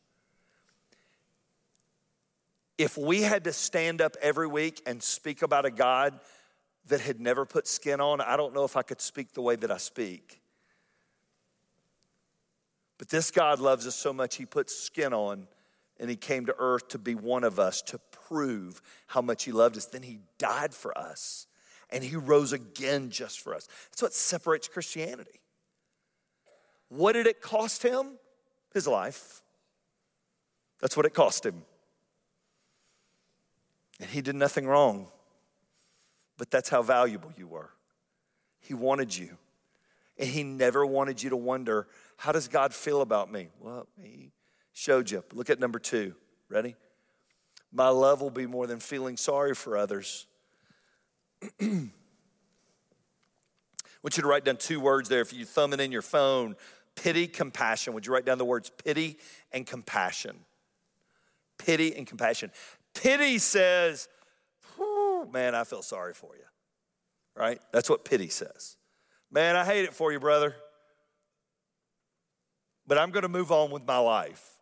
If 2.79 2.97
we 2.97 3.21
had 3.21 3.45
to 3.45 3.53
stand 3.53 4.01
up 4.01 4.17
every 4.23 4.47
week 4.47 4.81
and 4.87 5.03
speak 5.03 5.43
about 5.43 5.67
a 5.67 5.71
God 5.71 6.19
that 6.87 7.01
had 7.01 7.21
never 7.21 7.45
put 7.45 7.69
skin 7.69 8.01
on, 8.01 8.23
I 8.23 8.39
don't 8.39 8.55
know 8.55 8.65
if 8.65 8.79
I 8.79 8.83
could 8.83 9.03
speak 9.03 9.33
the 9.33 9.43
way 9.43 9.57
that 9.57 9.71
I 9.71 9.77
speak. 9.77 10.41
But 12.97 13.11
this 13.11 13.31
God 13.31 13.61
loves 13.61 13.87
us 13.87 13.95
so 13.95 14.15
much, 14.15 14.37
He 14.37 14.47
puts 14.47 14.75
skin 14.75 15.13
on 15.13 15.47
and 16.01 16.11
He 16.11 16.17
came 16.17 16.47
to 16.47 16.55
earth 16.59 16.89
to 16.89 16.99
be 16.99 17.15
one 17.15 17.45
of 17.45 17.61
us, 17.61 17.81
to 17.83 18.01
prove 18.27 18.83
how 19.07 19.21
much 19.21 19.45
He 19.45 19.53
loved 19.53 19.77
us. 19.77 19.87
Then 19.87 20.03
He 20.03 20.19
died 20.39 20.75
for 20.75 20.97
us 20.99 21.47
and 21.91 22.03
He 22.03 22.17
rose 22.17 22.53
again 22.53 23.11
just 23.11 23.39
for 23.39 23.55
us. 23.55 23.69
That's 23.91 24.03
what 24.03 24.15
separates 24.15 24.67
Christianity. 24.67 25.41
What 26.89 27.13
did 27.13 27.29
it 27.29 27.41
cost 27.41 27.85
Him? 27.85 28.19
His 28.75 28.89
life. 28.89 29.43
That's 30.81 30.97
what 30.97 31.07
it 31.07 31.15
cost 31.15 31.47
Him. 31.47 31.63
And 34.01 34.11
He 34.11 34.23
did 34.23 34.35
nothing 34.35 34.67
wrong 34.67 35.07
but 36.41 36.51
that's 36.51 36.71
how 36.71 36.81
valuable 36.81 37.31
you 37.37 37.47
were. 37.47 37.69
He 38.61 38.73
wanted 38.73 39.15
you. 39.15 39.37
And 40.17 40.27
He 40.27 40.43
never 40.43 40.87
wanted 40.87 41.23
you 41.23 41.29
to 41.29 41.37
wonder, 41.37 41.87
how 42.17 42.33
does 42.33 42.49
God 42.49 42.73
feel 42.73 43.03
about 43.03 43.31
me? 43.31 43.49
Well, 43.61 43.87
He 44.03 44.31
showed 44.73 45.11
you. 45.11 45.25
Look 45.33 45.51
at 45.51 45.59
number 45.59 45.79
two. 45.79 46.15
Ready? 46.49 46.77
My 47.73 47.89
love 47.89 48.21
will 48.21 48.31
be 48.31 48.47
more 48.47 48.67
than 48.67 48.81
feeling 48.81 49.17
sorry 49.17 49.55
for 49.55 49.77
others. 49.77 50.27
I 51.61 51.89
want 54.03 54.17
you 54.17 54.23
to 54.23 54.29
write 54.29 54.45
down 54.45 54.57
two 54.57 54.81
words 54.81 55.09
there. 55.09 55.21
If 55.21 55.33
you 55.33 55.45
thumb 55.45 55.73
it 55.73 55.81
in 55.81 55.93
your 55.93 56.03
phone, 56.03 56.57
pity, 56.97 57.27
compassion. 57.27 57.95
Would 57.95 58.07
you 58.07 58.13
write 58.13 58.25
down 58.25 58.39
the 58.39 58.45
words 58.45 58.71
pity 58.85 59.19
and 59.53 59.67
compassion? 59.67 60.37
Pity 61.59 61.95
and 61.95 62.07
compassion. 62.07 62.51
Pity 62.95 63.39
says, 63.39 64.09
man, 65.31 65.55
I 65.55 65.65
feel 65.65 65.83
sorry 65.83 66.15
for 66.15 66.35
you. 66.37 66.45
Right? 67.37 67.61
That's 67.73 67.89
what 67.89 68.05
pity 68.05 68.29
says. 68.29 68.77
Man, 69.31 69.55
I 69.55 69.65
hate 69.65 69.85
it 69.85 69.95
for 69.95 70.13
you, 70.13 70.19
brother. 70.19 70.57
But 72.87 72.99
I'm 72.99 73.11
going 73.11 73.23
to 73.23 73.29
move 73.29 73.53
on 73.53 73.71
with 73.71 73.87
my 73.87 73.99
life. 73.99 74.60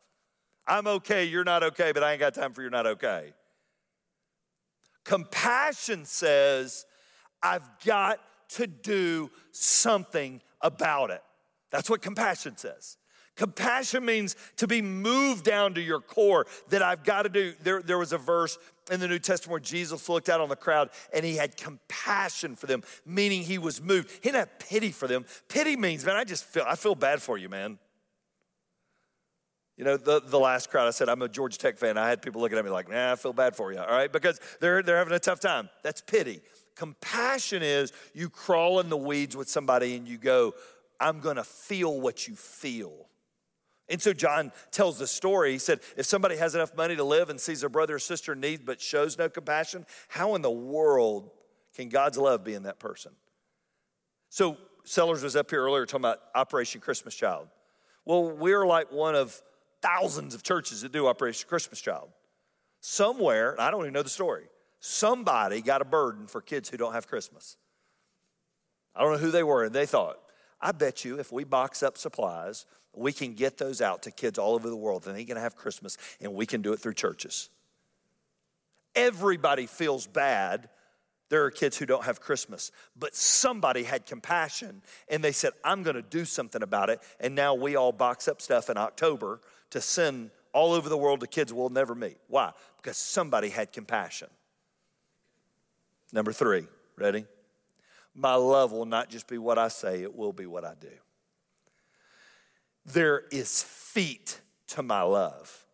I'm 0.69 0.87
okay, 0.87 1.25
you're 1.25 1.45
not 1.45 1.63
okay, 1.63 1.93
but 1.93 2.05
I 2.05 2.13
ain't 2.13 2.21
got 2.21 2.35
time 2.35 2.53
for 2.53 2.63
you're 2.63 2.71
not 2.71 2.87
okay. 2.87 3.33
Compassion 5.05 6.05
says, 6.05 6.85
I've 7.43 7.67
got 7.85 8.21
to 8.51 8.67
do 8.67 9.31
something 9.53 10.43
about 10.61 11.11
it. 11.11 11.23
That's 11.71 11.89
what 11.89 12.03
compassion 12.03 12.57
says. 12.57 12.99
Compassion 13.37 14.05
means 14.05 14.35
to 14.57 14.67
be 14.67 14.83
moved 14.83 15.45
down 15.45 15.75
to 15.75 15.81
your 15.81 16.01
core 16.01 16.47
that 16.71 16.83
I've 16.83 17.05
got 17.05 17.23
to 17.23 17.29
do. 17.29 17.55
There, 17.63 17.81
there 17.81 17.97
was 17.97 18.13
a 18.13 18.19
verse 18.19 18.59
in 18.91 19.01
the 19.01 19.07
New 19.07 19.21
Testament 19.21 19.53
where 19.53 19.61
Jesus 19.61 20.09
looked 20.09 20.29
out 20.29 20.41
on 20.41 20.49
the 20.49 20.57
crowd 20.57 20.91
and 21.15 21.25
he 21.25 21.37
had 21.37 21.57
compassion 21.57 22.57
for 22.57 22.67
them, 22.67 22.83
meaning 23.07 23.43
he 23.43 23.57
was 23.57 23.81
moved. 23.81 24.11
He 24.11 24.31
didn't 24.31 24.41
have 24.41 24.59
pity 24.59 24.91
for 24.91 25.07
them. 25.07 25.25
Pity 25.49 25.77
means, 25.77 26.05
man, 26.05 26.17
I 26.17 26.25
just 26.25 26.45
feel, 26.45 26.65
I 26.67 26.75
feel 26.75 26.97
bad 26.97 27.23
for 27.23 27.39
you, 27.39 27.49
man. 27.49 27.79
You 29.79 29.85
know, 29.85 29.97
the, 29.97 30.21
the 30.21 30.41
last 30.41 30.71
crowd, 30.71 30.89
I 30.89 30.91
said, 30.91 31.09
I'm 31.09 31.23
a 31.23 31.29
Georgia 31.29 31.57
Tech 31.57 31.79
fan. 31.79 31.97
I 31.97 32.09
had 32.09 32.21
people 32.21 32.41
looking 32.41 32.59
at 32.59 32.65
me 32.65 32.71
like, 32.71 32.91
nah, 32.91 33.13
I 33.13 33.15
feel 33.15 33.33
bad 33.33 33.55
for 33.55 33.73
you, 33.73 33.79
all 33.79 33.87
right? 33.87 34.13
Because 34.13 34.41
they're, 34.61 34.83
they're 34.83 34.99
having 34.99 35.15
a 35.15 35.21
tough 35.21 35.39
time. 35.39 35.71
That's 35.85 36.01
pity. 36.01 36.41
Compassion 36.75 37.63
is 37.63 37.93
you 38.13 38.29
crawl 38.29 38.81
in 38.81 38.89
the 38.89 38.97
weeds 38.97 39.37
with 39.37 39.49
somebody 39.49 39.97
and 39.97 40.09
you 40.09 40.19
go, 40.19 40.55
I'm 40.99 41.21
gonna 41.21 41.45
feel 41.45 42.01
what 42.01 42.27
you 42.27 42.35
feel. 42.35 43.07
And 43.89 44.03
so 44.03 44.13
John 44.13 44.51
tells 44.73 44.99
the 44.99 45.07
story. 45.07 45.53
He 45.53 45.59
said, 45.59 45.79
if 45.97 46.07
somebody 46.07 46.37
has 46.37 46.57
enough 46.57 46.77
money 46.77 46.97
to 46.97 47.05
live 47.05 47.31
and 47.31 47.41
sees 47.41 47.63
a 47.63 47.69
brother 47.69 47.95
or 47.95 47.99
sister 48.01 48.33
in 48.33 48.41
need 48.41 48.67
but 48.67 48.81
shows 48.81 49.17
no 49.17 49.29
compassion, 49.29 49.87
how 50.09 50.35
in 50.35 50.43
the 50.43 50.51
world 50.51 51.31
can 51.77 51.89
God's 51.89 52.19
love 52.19 52.43
be 52.43 52.55
in 52.55 52.65
that 52.65 52.81
person? 52.81 53.13
So 54.29 54.57
Sellers 54.83 55.23
was 55.23 55.37
up 55.37 55.51
here 55.51 55.63
earlier 55.63 55.87
talking 55.87 56.01
about 56.01 56.19
Operation 56.35 56.81
Christmas 56.81 57.15
Child. 57.15 57.47
Well, 58.05 58.31
we're 58.31 58.67
like 58.67 58.91
one 58.91 59.15
of 59.15 59.41
thousands 59.83 60.35
of 60.35 60.43
churches 60.43 60.83
that 60.83 60.93
do 60.93 61.07
Operation 61.07 61.49
Christmas 61.49 61.81
Child. 61.81 62.09
Somewhere, 62.81 63.61
I 63.61 63.71
don't 63.71 63.83
even 63.83 63.93
know 63.93 64.03
the 64.03 64.09
story, 64.09 64.45
somebody 64.81 65.61
got 65.61 65.83
a 65.83 65.85
burden 65.85 66.27
for 66.27 66.41
kids 66.41 66.69
who 66.69 66.77
don't 66.77 66.93
have 66.93 67.09
Christmas. 67.09 67.57
I 68.95 69.03
don't 69.03 69.13
know 69.13 69.19
who 69.19 69.31
they 69.31 69.43
were, 69.43 69.65
and 69.65 69.75
they 69.75 69.87
thought, 69.87 70.19
I 70.61 70.73
bet 70.73 71.05
you 71.05 71.19
if 71.19 71.31
we 71.31 71.45
box 71.45 71.83
up 71.83 71.97
supplies, 71.99 72.67
we 72.95 73.13
can 73.13 73.35
get 73.35 73.59
those 73.59 73.81
out 73.81 74.03
to 74.03 74.11
kids 74.11 74.39
all 74.39 74.55
over 74.55 74.69
the 74.69 74.77
world 74.77 75.07
and 75.07 75.17
they're 75.17 75.25
gonna 75.25 75.41
have 75.41 75.57
Christmas 75.57 75.97
and 76.21 76.35
we 76.35 76.47
can 76.47 76.63
do 76.63 76.73
it 76.73 76.81
through 76.81 76.95
churches. 76.95 77.49
Everybody 78.95 79.67
feels 79.67 80.07
bad. 80.07 80.69
There 81.29 81.45
are 81.45 81.51
kids 81.51 81.77
who 81.77 81.87
don't 81.87 82.05
have 82.05 82.21
Christmas, 82.21 82.73
but 82.97 83.15
somebody 83.15 83.85
had 83.85 84.07
compassion 84.07 84.83
and 85.09 85.23
they 85.23 85.33
said, 85.33 85.53
I'm 85.63 85.83
gonna 85.83 86.03
do 86.03 86.25
something 86.25 86.63
about 86.63 86.91
it. 86.91 87.01
And 87.21 87.35
now 87.35 87.55
we 87.55 87.77
all 87.77 87.93
box 87.93 88.27
up 88.27 88.43
stuff 88.43 88.71
in 88.71 88.77
October 88.77 89.41
to 89.71 89.81
send 89.81 90.31
all 90.53 90.73
over 90.73 90.89
the 90.89 90.97
world 90.97 91.21
to 91.21 91.27
kids 91.27 91.53
we'll 91.53 91.69
never 91.69 91.95
meet. 91.95 92.19
Why? 92.29 92.53
Because 92.77 92.97
somebody 92.97 93.49
had 93.49 93.73
compassion. 93.73 94.29
Number 96.13 96.33
three, 96.33 96.67
ready? 96.97 97.27
My 98.15 98.35
love 98.35 98.73
will 98.73 98.87
not 98.87 99.11
just 99.11 99.29
be 99.29 99.39
what 99.39 99.59
I 99.59 99.69
say, 99.69 100.03
it 100.03 100.17
will 100.17 100.33
be 100.33 100.47
what 100.47 100.65
I 100.65 100.75
do. 100.81 100.89
There 102.87 103.25
is 103.31 103.63
feet 103.63 104.41
to 104.69 104.83
my 104.83 105.03
love. 105.03 105.65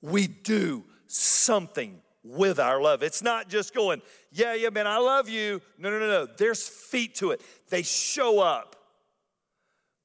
We 0.00 0.26
do 0.26 0.84
something 1.06 2.00
with 2.22 2.58
our 2.58 2.80
love. 2.80 3.02
It's 3.02 3.22
not 3.22 3.48
just 3.48 3.74
going, 3.74 4.00
yeah, 4.32 4.54
yeah, 4.54 4.70
man, 4.70 4.86
I 4.86 4.96
love 4.96 5.28
you. 5.28 5.60
No, 5.78 5.90
no, 5.90 5.98
no, 5.98 6.06
no. 6.06 6.26
There's 6.26 6.66
feet 6.66 7.14
to 7.16 7.30
it. 7.30 7.42
They 7.68 7.82
show 7.82 8.40
up. 8.40 8.76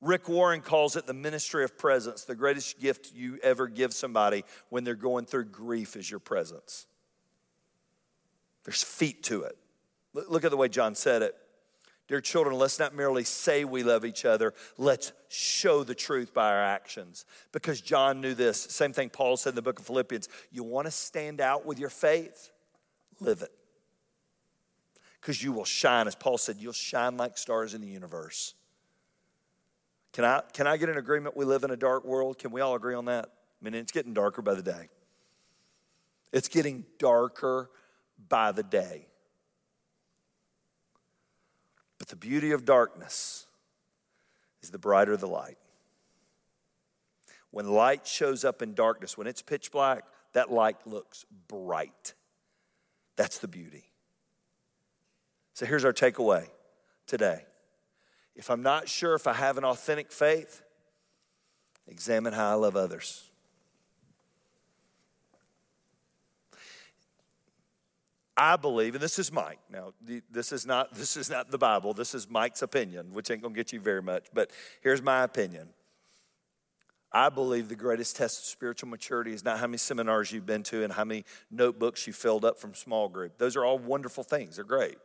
Rick 0.02 0.30
Warren 0.30 0.62
calls 0.62 0.96
it 0.96 1.06
the 1.08 1.14
ministry 1.14 1.64
of 1.64 1.78
presence. 1.78 2.24
The 2.24 2.36
greatest 2.36 2.80
gift 2.80 3.12
you 3.14 3.38
ever 3.44 3.68
give 3.68 3.94
somebody 3.94 4.46
when 4.70 4.84
they're 4.84 4.96
going 4.96 5.26
through 5.26 5.46
grief 5.46 5.96
is 5.96 6.10
your 6.10 6.22
presence. 6.22 6.88
There's 8.64 8.84
feet 8.84 9.24
to 9.24 9.44
it. 9.44 9.58
Look 10.14 10.44
at 10.44 10.52
the 10.52 10.58
way 10.58 10.70
John 10.70 10.96
said 10.96 11.22
it. 11.22 11.36
Dear 12.08 12.22
children, 12.22 12.58
let's 12.58 12.80
not 12.80 12.96
merely 12.96 13.24
say 13.24 13.66
we 13.66 13.84
love 13.84 14.04
each 14.04 14.26
other, 14.26 14.56
let's 14.80 15.12
show 15.28 15.84
the 15.84 15.94
truth 15.94 16.34
by 16.34 16.50
our 16.50 16.64
actions. 16.64 17.24
Because 17.52 17.82
John 17.82 18.20
knew 18.20 18.34
this. 18.34 18.60
Same 18.60 18.94
thing 18.94 19.10
Paul 19.10 19.38
said 19.38 19.50
in 19.52 19.56
the 19.56 19.62
book 19.62 19.80
of 19.80 19.86
Philippians. 19.86 20.28
You 20.52 20.64
want 20.64 20.88
to 20.88 20.92
stand 20.92 21.40
out 21.40 21.68
with 21.68 21.78
your 21.78 21.90
faith? 21.90 22.50
Live 23.20 23.44
it. 23.44 23.52
Because 25.22 25.44
you 25.44 25.52
will 25.52 25.66
shine, 25.66 26.08
as 26.08 26.16
Paul 26.16 26.40
said, 26.40 26.58
you'll 26.58 26.74
shine 26.74 27.16
like 27.16 27.38
stars 27.38 27.76
in 27.76 27.82
the 27.82 27.88
universe. 27.88 28.56
Can 30.14 30.26
I, 30.26 30.42
can 30.54 30.68
I 30.68 30.78
get 30.78 30.90
an 30.90 30.98
agreement 30.98 31.38
we 31.38 31.46
live 31.46 31.64
in 31.64 31.72
a 31.72 31.78
dark 31.78 32.04
world? 32.04 32.40
Can 32.40 32.52
we 32.52 32.62
all 32.62 32.76
agree 32.76 32.96
on 32.96 33.06
that? 33.06 33.26
I 33.26 33.66
mean, 33.66 33.74
it's 33.74 33.92
getting 33.92 34.14
darker 34.14 34.42
by 34.42 34.56
the 34.56 34.64
day. 34.64 34.90
It's 36.32 36.48
getting 36.48 36.86
darker 36.98 37.70
by 38.28 38.52
the 38.52 38.64
day. 38.64 39.08
But 41.98 42.08
the 42.08 42.16
beauty 42.16 42.52
of 42.52 42.66
darkness 42.66 43.46
is 44.62 44.72
the 44.72 44.80
brighter 44.80 45.18
the 45.18 45.28
light. 45.28 45.58
When 47.52 47.68
light 47.68 48.06
shows 48.06 48.46
up 48.46 48.62
in 48.62 48.74
darkness, 48.74 49.18
when 49.18 49.28
it's 49.28 49.42
pitch 49.42 49.72
black, 49.72 50.04
that 50.34 50.52
light 50.52 50.78
looks 50.86 51.26
bright. 51.48 52.14
That's 53.16 53.40
the 53.40 53.48
beauty. 53.48 53.86
So 55.54 55.66
here's 55.66 55.84
our 55.84 55.94
takeaway 55.94 56.48
today. 57.08 57.44
If 58.36 58.50
I'm 58.50 58.62
not 58.62 58.88
sure 58.88 59.16
if 59.16 59.28
I 59.28 59.34
have 59.34 59.58
an 59.58 59.66
authentic 59.66 60.12
faith, 60.12 60.62
examine 61.88 62.34
how 62.34 62.52
I 62.52 62.54
love 62.54 62.76
others. 62.76 63.30
I 68.40 68.56
believe, 68.56 68.96
and 68.96 69.04
this 69.04 69.20
is 69.20 69.34
Mike. 69.34 69.60
Now, 69.70 69.92
this 70.32 70.54
is 70.54 70.66
not 70.66 70.94
this 70.96 71.18
is 71.18 71.30
not 71.30 71.52
the 71.52 71.58
Bible. 71.58 71.94
This 71.94 72.16
is 72.16 72.30
Mike's 72.30 72.62
opinion, 72.62 73.14
which 73.14 73.30
ain't 73.30 73.42
gonna 73.42 73.54
get 73.54 73.74
you 73.74 73.82
very 73.82 74.02
much. 74.02 74.28
But 74.34 74.52
here's 74.82 75.02
my 75.02 75.24
opinion. 75.24 75.70
I 77.12 77.30
believe 77.30 77.70
the 77.70 77.76
greatest 77.76 78.16
test 78.16 78.40
of 78.40 78.46
spiritual 78.46 78.88
maturity 78.88 79.34
is 79.34 79.44
not 79.44 79.60
how 79.60 79.66
many 79.66 79.78
seminars 79.78 80.32
you've 80.32 80.46
been 80.46 80.64
to 80.64 80.84
and 80.84 80.94
how 80.94 81.04
many 81.04 81.26
notebooks 81.50 82.06
you 82.06 82.14
filled 82.14 82.46
up 82.46 82.60
from 82.60 82.76
small 82.76 83.10
group. 83.10 83.38
Those 83.40 83.56
are 83.56 83.66
all 83.66 83.80
wonderful 83.80 84.24
things. 84.24 84.56
They're 84.58 84.64
great. 84.64 84.98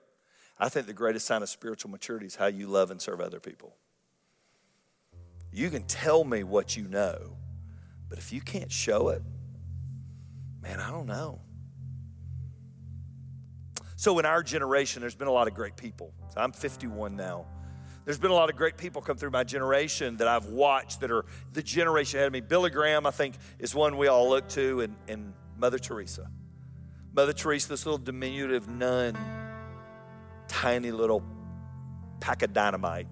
I 0.58 0.68
think 0.68 0.86
the 0.86 0.92
greatest 0.92 1.26
sign 1.26 1.42
of 1.42 1.48
spiritual 1.48 1.90
maturity 1.90 2.26
is 2.26 2.36
how 2.36 2.46
you 2.46 2.66
love 2.68 2.90
and 2.90 3.00
serve 3.00 3.20
other 3.20 3.40
people. 3.40 3.74
You 5.52 5.70
can 5.70 5.84
tell 5.84 6.24
me 6.24 6.42
what 6.42 6.76
you 6.76 6.88
know, 6.88 7.36
but 8.08 8.18
if 8.18 8.32
you 8.32 8.40
can't 8.40 8.70
show 8.70 9.08
it, 9.08 9.22
man, 10.62 10.80
I 10.80 10.90
don't 10.90 11.06
know. 11.06 11.40
So, 13.96 14.18
in 14.18 14.26
our 14.26 14.42
generation, 14.42 15.00
there's 15.00 15.14
been 15.14 15.28
a 15.28 15.32
lot 15.32 15.48
of 15.48 15.54
great 15.54 15.76
people. 15.76 16.12
So 16.30 16.40
I'm 16.40 16.52
51 16.52 17.16
now. 17.16 17.46
There's 18.04 18.18
been 18.18 18.32
a 18.32 18.34
lot 18.34 18.50
of 18.50 18.56
great 18.56 18.76
people 18.76 19.00
come 19.00 19.16
through 19.16 19.30
my 19.30 19.44
generation 19.44 20.18
that 20.18 20.28
I've 20.28 20.46
watched 20.46 21.00
that 21.00 21.10
are 21.10 21.24
the 21.52 21.62
generation 21.62 22.18
ahead 22.18 22.26
of 22.26 22.32
me. 22.32 22.40
Billy 22.40 22.70
Graham, 22.70 23.06
I 23.06 23.10
think, 23.10 23.36
is 23.58 23.74
one 23.74 23.96
we 23.96 24.08
all 24.08 24.28
look 24.28 24.48
to, 24.50 24.80
and, 24.80 24.96
and 25.08 25.32
Mother 25.56 25.78
Teresa. 25.78 26.28
Mother 27.14 27.32
Teresa, 27.32 27.68
this 27.68 27.86
little 27.86 27.98
diminutive 27.98 28.68
nun, 28.68 29.16
tiny 30.48 30.90
little 30.90 31.22
pack 32.20 32.42
of 32.42 32.52
dynamite, 32.52 33.06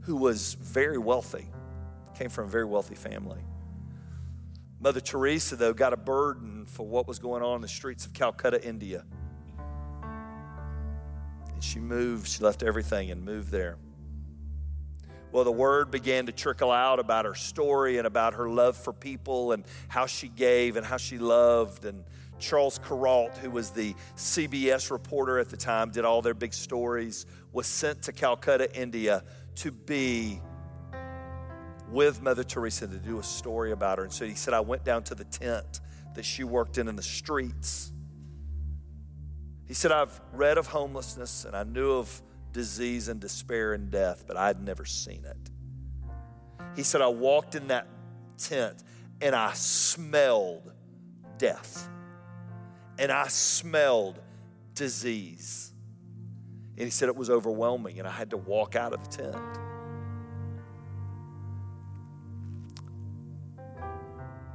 who 0.00 0.16
was 0.16 0.54
very 0.54 0.98
wealthy, 0.98 1.46
came 2.14 2.28
from 2.28 2.46
a 2.46 2.48
very 2.48 2.64
wealthy 2.64 2.94
family. 2.94 3.40
Mother 4.80 5.00
Teresa, 5.00 5.56
though, 5.56 5.72
got 5.72 5.92
a 5.92 5.96
burden 5.96 6.66
for 6.66 6.86
what 6.86 7.08
was 7.08 7.18
going 7.18 7.42
on 7.42 7.56
in 7.56 7.62
the 7.62 7.68
streets 7.68 8.04
of 8.04 8.12
Calcutta, 8.12 8.62
India. 8.62 9.04
And 11.52 11.64
she 11.64 11.78
moved, 11.78 12.28
she 12.28 12.44
left 12.44 12.62
everything 12.62 13.10
and 13.10 13.24
moved 13.24 13.50
there. 13.50 13.78
Well, 15.32 15.44
the 15.44 15.52
word 15.52 15.90
began 15.90 16.26
to 16.26 16.32
trickle 16.32 16.70
out 16.70 16.98
about 16.98 17.24
her 17.24 17.34
story 17.34 17.98
and 17.98 18.06
about 18.06 18.34
her 18.34 18.48
love 18.48 18.76
for 18.76 18.92
people 18.92 19.52
and 19.52 19.64
how 19.88 20.06
she 20.06 20.28
gave 20.28 20.76
and 20.76 20.86
how 20.86 20.98
she 20.98 21.18
loved. 21.18 21.84
And 21.84 22.04
Charles 22.38 22.78
Kuralt, 22.78 23.36
who 23.38 23.50
was 23.50 23.70
the 23.70 23.94
CBS 24.16 24.90
reporter 24.90 25.38
at 25.38 25.48
the 25.48 25.56
time, 25.56 25.90
did 25.90 26.04
all 26.04 26.22
their 26.22 26.34
big 26.34 26.54
stories, 26.54 27.26
was 27.52 27.66
sent 27.66 28.02
to 28.02 28.12
Calcutta, 28.12 28.74
India 28.78 29.22
to 29.56 29.70
be 29.70 30.40
with 31.90 32.20
Mother 32.20 32.44
Teresa 32.44 32.86
to 32.86 32.98
do 32.98 33.18
a 33.18 33.22
story 33.22 33.72
about 33.72 33.98
her. 33.98 34.04
And 34.04 34.12
so 34.12 34.26
he 34.26 34.34
said, 34.34 34.54
I 34.54 34.60
went 34.60 34.84
down 34.84 35.04
to 35.04 35.14
the 35.14 35.24
tent 35.24 35.80
that 36.14 36.24
she 36.24 36.44
worked 36.44 36.78
in 36.78 36.88
in 36.88 36.96
the 36.96 37.02
streets 37.02 37.92
he 39.66 39.74
said, 39.74 39.90
I've 39.90 40.20
read 40.32 40.58
of 40.58 40.68
homelessness 40.68 41.44
and 41.44 41.56
I 41.56 41.64
knew 41.64 41.92
of 41.92 42.22
disease 42.52 43.08
and 43.08 43.20
despair 43.20 43.74
and 43.74 43.90
death, 43.90 44.24
but 44.26 44.36
I'd 44.36 44.62
never 44.62 44.84
seen 44.84 45.24
it. 45.24 45.50
He 46.76 46.82
said, 46.82 47.00
I 47.00 47.08
walked 47.08 47.54
in 47.56 47.68
that 47.68 47.88
tent 48.38 48.82
and 49.20 49.34
I 49.34 49.52
smelled 49.54 50.72
death 51.36 51.88
and 52.98 53.12
I 53.12 53.28
smelled 53.28 54.18
disease. 54.74 55.72
And 56.76 56.84
he 56.84 56.90
said 56.90 57.08
it 57.08 57.16
was 57.16 57.30
overwhelming 57.30 57.98
and 57.98 58.06
I 58.06 58.10
had 58.10 58.30
to 58.30 58.36
walk 58.36 58.76
out 58.76 58.92
of 58.92 59.02
the 59.02 59.22
tent. 59.22 59.36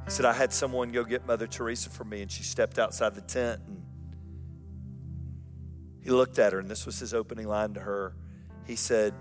He 0.04 0.10
said, 0.10 0.26
I 0.26 0.32
had 0.32 0.52
someone 0.52 0.92
go 0.92 1.04
get 1.04 1.26
Mother 1.26 1.46
Teresa 1.46 1.88
for 1.88 2.04
me, 2.04 2.22
and 2.22 2.30
she 2.30 2.42
stepped 2.42 2.78
outside 2.78 3.14
the 3.14 3.22
tent 3.22 3.62
and 3.66 3.82
he 6.02 6.10
looked 6.10 6.38
at 6.38 6.52
her, 6.52 6.58
and 6.58 6.68
this 6.68 6.84
was 6.84 6.98
his 6.98 7.14
opening 7.14 7.46
line 7.46 7.74
to 7.74 7.80
her. 7.80 8.14
He 8.66 8.74
said, 8.74 9.14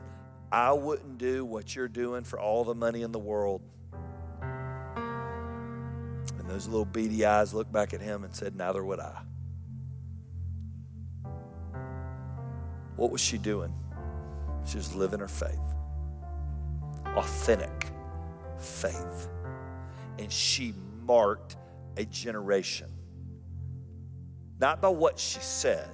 I 0.51 0.73
wouldn't 0.73 1.17
do 1.17 1.45
what 1.45 1.75
you're 1.75 1.87
doing 1.87 2.23
for 2.23 2.39
all 2.39 2.63
the 2.63 2.75
money 2.75 3.03
in 3.03 3.11
the 3.11 3.19
world. 3.19 3.61
Those 6.51 6.67
little 6.67 6.83
beady 6.83 7.25
eyes 7.25 7.53
looked 7.53 7.71
back 7.71 7.93
at 7.93 8.01
him 8.01 8.25
and 8.25 8.35
said, 8.35 8.57
Neither 8.57 8.83
would 8.83 8.99
I. 8.99 9.21
What 12.97 13.09
was 13.09 13.21
she 13.21 13.37
doing? 13.37 13.73
She 14.65 14.75
was 14.75 14.93
living 14.93 15.21
her 15.21 15.29
faith, 15.29 15.57
authentic 17.15 17.87
faith. 18.59 19.29
And 20.19 20.29
she 20.29 20.73
marked 21.05 21.55
a 21.95 22.03
generation, 22.03 22.89
not 24.59 24.81
by 24.81 24.89
what 24.89 25.17
she 25.17 25.39
said 25.39 25.89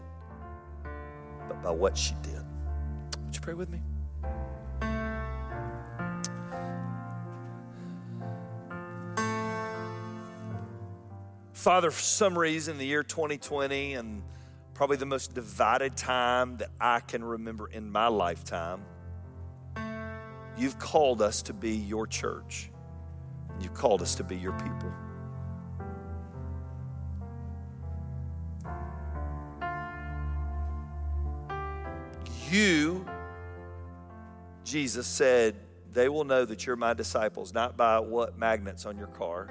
but 1.47 1.61
by 1.61 1.71
what 1.71 1.95
she 1.95 2.15
did. 2.23 2.43
Would 3.25 3.35
you 3.35 3.41
pray 3.41 3.53
with 3.53 3.69
me? 3.69 3.79
Father, 11.57 11.89
for 11.89 11.99
some 11.99 12.37
reason, 12.37 12.77
the 12.77 12.85
year 12.85 13.01
2020 13.01 13.95
and 13.95 14.21
probably 14.75 14.95
the 14.95 15.07
most 15.07 15.33
divided 15.33 15.97
time 15.97 16.57
that 16.57 16.69
I 16.79 16.99
can 16.99 17.23
remember 17.23 17.67
in 17.67 17.91
my 17.91 18.09
lifetime, 18.09 18.85
you've 20.55 20.77
called 20.77 21.19
us 21.19 21.41
to 21.41 21.53
be 21.53 21.71
your 21.71 22.05
church. 22.05 22.69
You've 23.59 23.73
called 23.73 24.03
us 24.03 24.13
to 24.15 24.23
be 24.23 24.37
your 24.37 24.53
people. 24.53 24.93
You, 32.51 33.03
Jesus 34.63 35.07
said, 35.07 35.55
they 35.91 36.07
will 36.07 36.23
know 36.23 36.45
that 36.45 36.67
you're 36.67 36.75
my 36.75 36.93
disciples, 36.93 37.51
not 37.51 37.75
by 37.75 37.99
what 37.99 38.37
magnets 38.37 38.85
on 38.85 38.95
your 38.95 39.07
car, 39.07 39.49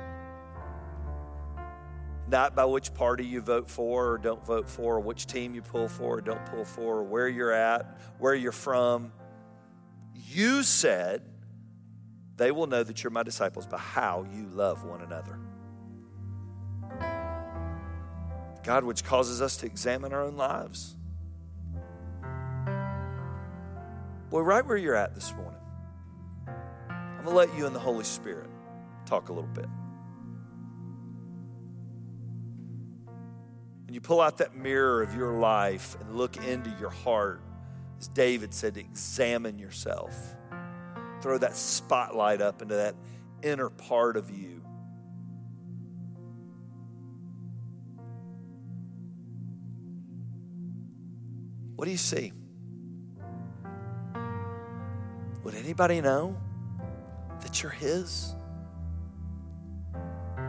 not 2.29 2.57
by 2.57 2.65
which 2.65 2.93
party 2.95 3.25
you 3.25 3.41
vote 3.41 3.71
for 3.71 4.13
or 4.13 4.19
don't 4.19 4.45
vote 4.45 4.69
for, 4.69 4.97
or 4.97 5.01
which 5.01 5.27
team 5.27 5.55
you 5.55 5.63
pull 5.63 5.89
for 5.89 6.19
or 6.19 6.21
don't 6.21 6.45
pull 6.47 6.65
for, 6.65 6.99
or 6.99 7.03
where 7.05 7.29
you're 7.29 7.53
at, 7.53 7.99
where 8.19 8.35
you're 8.35 8.53
from. 8.53 9.13
You 10.15 10.63
said, 10.63 11.23
they 12.37 12.51
will 12.51 12.67
know 12.67 12.83
that 12.83 13.03
you're 13.03 13.11
my 13.11 13.23
disciples 13.23 13.67
by 13.67 13.79
how 13.79 14.27
you 14.33 14.49
love 14.49 14.85
one 14.85 15.03
another. 15.03 15.39
God, 18.63 18.83
which 18.83 19.05
causes 19.05 19.41
us 19.41 19.57
to 19.59 19.67
examine 19.67 20.13
our 20.13 20.23
own 20.23 20.37
lives. 20.37 20.97
Boy, 24.29 24.41
right 24.41 24.67
where 24.67 24.77
you're 24.77 24.97
at 24.97 25.15
this 25.15 25.33
morning, 25.35 25.61
I'm 26.89 27.25
going 27.25 27.27
to 27.27 27.33
let 27.33 27.57
you 27.57 27.67
and 27.67 27.75
the 27.75 27.81
Holy 27.81 28.05
Spirit 28.05 28.51
talk 29.07 29.29
a 29.29 29.33
little 29.33 29.49
bit. 29.51 29.69
And 33.87 33.95
you 33.95 34.01
pull 34.01 34.21
out 34.21 34.39
that 34.39 34.57
mirror 34.57 35.03
of 35.03 35.15
your 35.15 35.39
life 35.39 35.97
and 36.01 36.17
look 36.17 36.37
into 36.45 36.75
your 36.81 36.91
heart, 36.91 37.41
as 38.01 38.09
David 38.09 38.53
said, 38.53 38.77
examine 38.77 39.59
yourself. 39.59 40.37
Throw 41.21 41.39
that 41.39 41.57
spotlight 41.57 42.41
up 42.41 42.63
into 42.63 42.75
that 42.75 42.97
inner 43.43 43.71
part 43.71 44.17
of 44.17 44.31
you. 44.31 44.61
What 51.77 51.85
do 51.85 51.91
you 51.91 51.97
see? 51.97 52.33
Would 55.45 55.55
anybody 55.55 56.01
know 56.01 56.37
that 57.41 57.63
you're 57.63 57.71
His? 57.71 58.35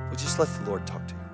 Would 0.10 0.18
just 0.18 0.40
let 0.40 0.48
the 0.48 0.64
Lord 0.64 0.88
talk 0.88 1.08
to 1.08 1.14
you? 1.14 1.27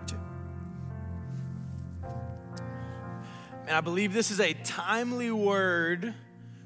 And 3.74 3.80
I 3.80 3.82
believe 3.82 4.14
this 4.14 4.30
is 4.30 4.40
a 4.40 4.54
timely 4.54 5.32
word 5.32 6.14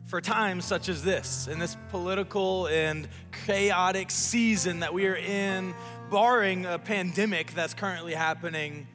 for 0.08 0.20
times 0.20 0.66
such 0.66 0.90
as 0.90 1.06
this, 1.06 1.48
in 1.48 1.58
this 1.58 1.78
political 1.90 2.68
and 2.68 3.08
chaotic 3.46 4.12
season 4.12 4.82
that 4.82 4.94
we 4.94 5.08
are 5.08 5.16
in, 5.16 5.74
barring 6.12 6.66
a 6.66 6.78
pandemic 6.78 7.54
that's 7.54 7.74
currently 7.74 8.14
happening. 8.14 8.90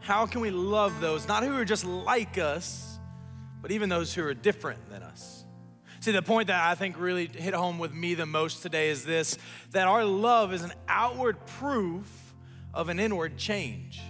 How 0.00 0.26
can 0.26 0.42
we 0.42 0.50
love 0.50 1.00
those, 1.00 1.26
not 1.26 1.42
who 1.42 1.56
are 1.56 1.64
just 1.64 1.86
like 1.86 2.36
us, 2.36 2.98
but 3.62 3.70
even 3.70 3.88
those 3.88 4.12
who 4.12 4.22
are 4.26 4.34
different 4.34 4.90
than 4.90 5.02
us? 5.02 5.46
See, 6.00 6.12
the 6.12 6.20
point 6.20 6.48
that 6.48 6.62
I 6.62 6.74
think 6.74 7.00
really 7.00 7.28
hit 7.28 7.54
home 7.54 7.78
with 7.78 7.94
me 7.94 8.12
the 8.12 8.26
most 8.26 8.60
today 8.60 8.90
is 8.90 9.06
this 9.06 9.38
that 9.70 9.88
our 9.88 10.04
love 10.04 10.52
is 10.52 10.64
an 10.64 10.74
outward 10.86 11.46
proof 11.46 12.34
of 12.74 12.90
an 12.90 13.00
inward 13.00 13.38
change. 13.38 14.02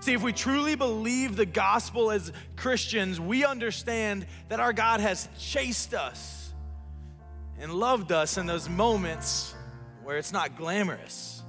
See, 0.00 0.14
if 0.14 0.22
we 0.22 0.32
truly 0.32 0.74
believe 0.74 1.36
the 1.36 1.46
gospel 1.46 2.10
as 2.10 2.32
Christians, 2.56 3.20
we 3.20 3.44
understand 3.44 4.26
that 4.48 4.60
our 4.60 4.72
God 4.72 5.00
has 5.00 5.28
chased 5.38 5.94
us 5.94 6.52
and 7.58 7.72
loved 7.72 8.10
us 8.10 8.38
in 8.38 8.46
those 8.46 8.68
moments 8.68 9.54
where 10.02 10.16
it's 10.16 10.32
not 10.32 10.56
glamorous, 10.56 11.42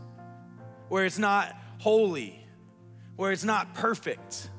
where 0.90 1.06
it's 1.06 1.18
not 1.18 1.56
holy, 1.80 2.46
where 3.16 3.32
it's 3.32 3.46
not 3.46 3.74
perfect 3.74 4.50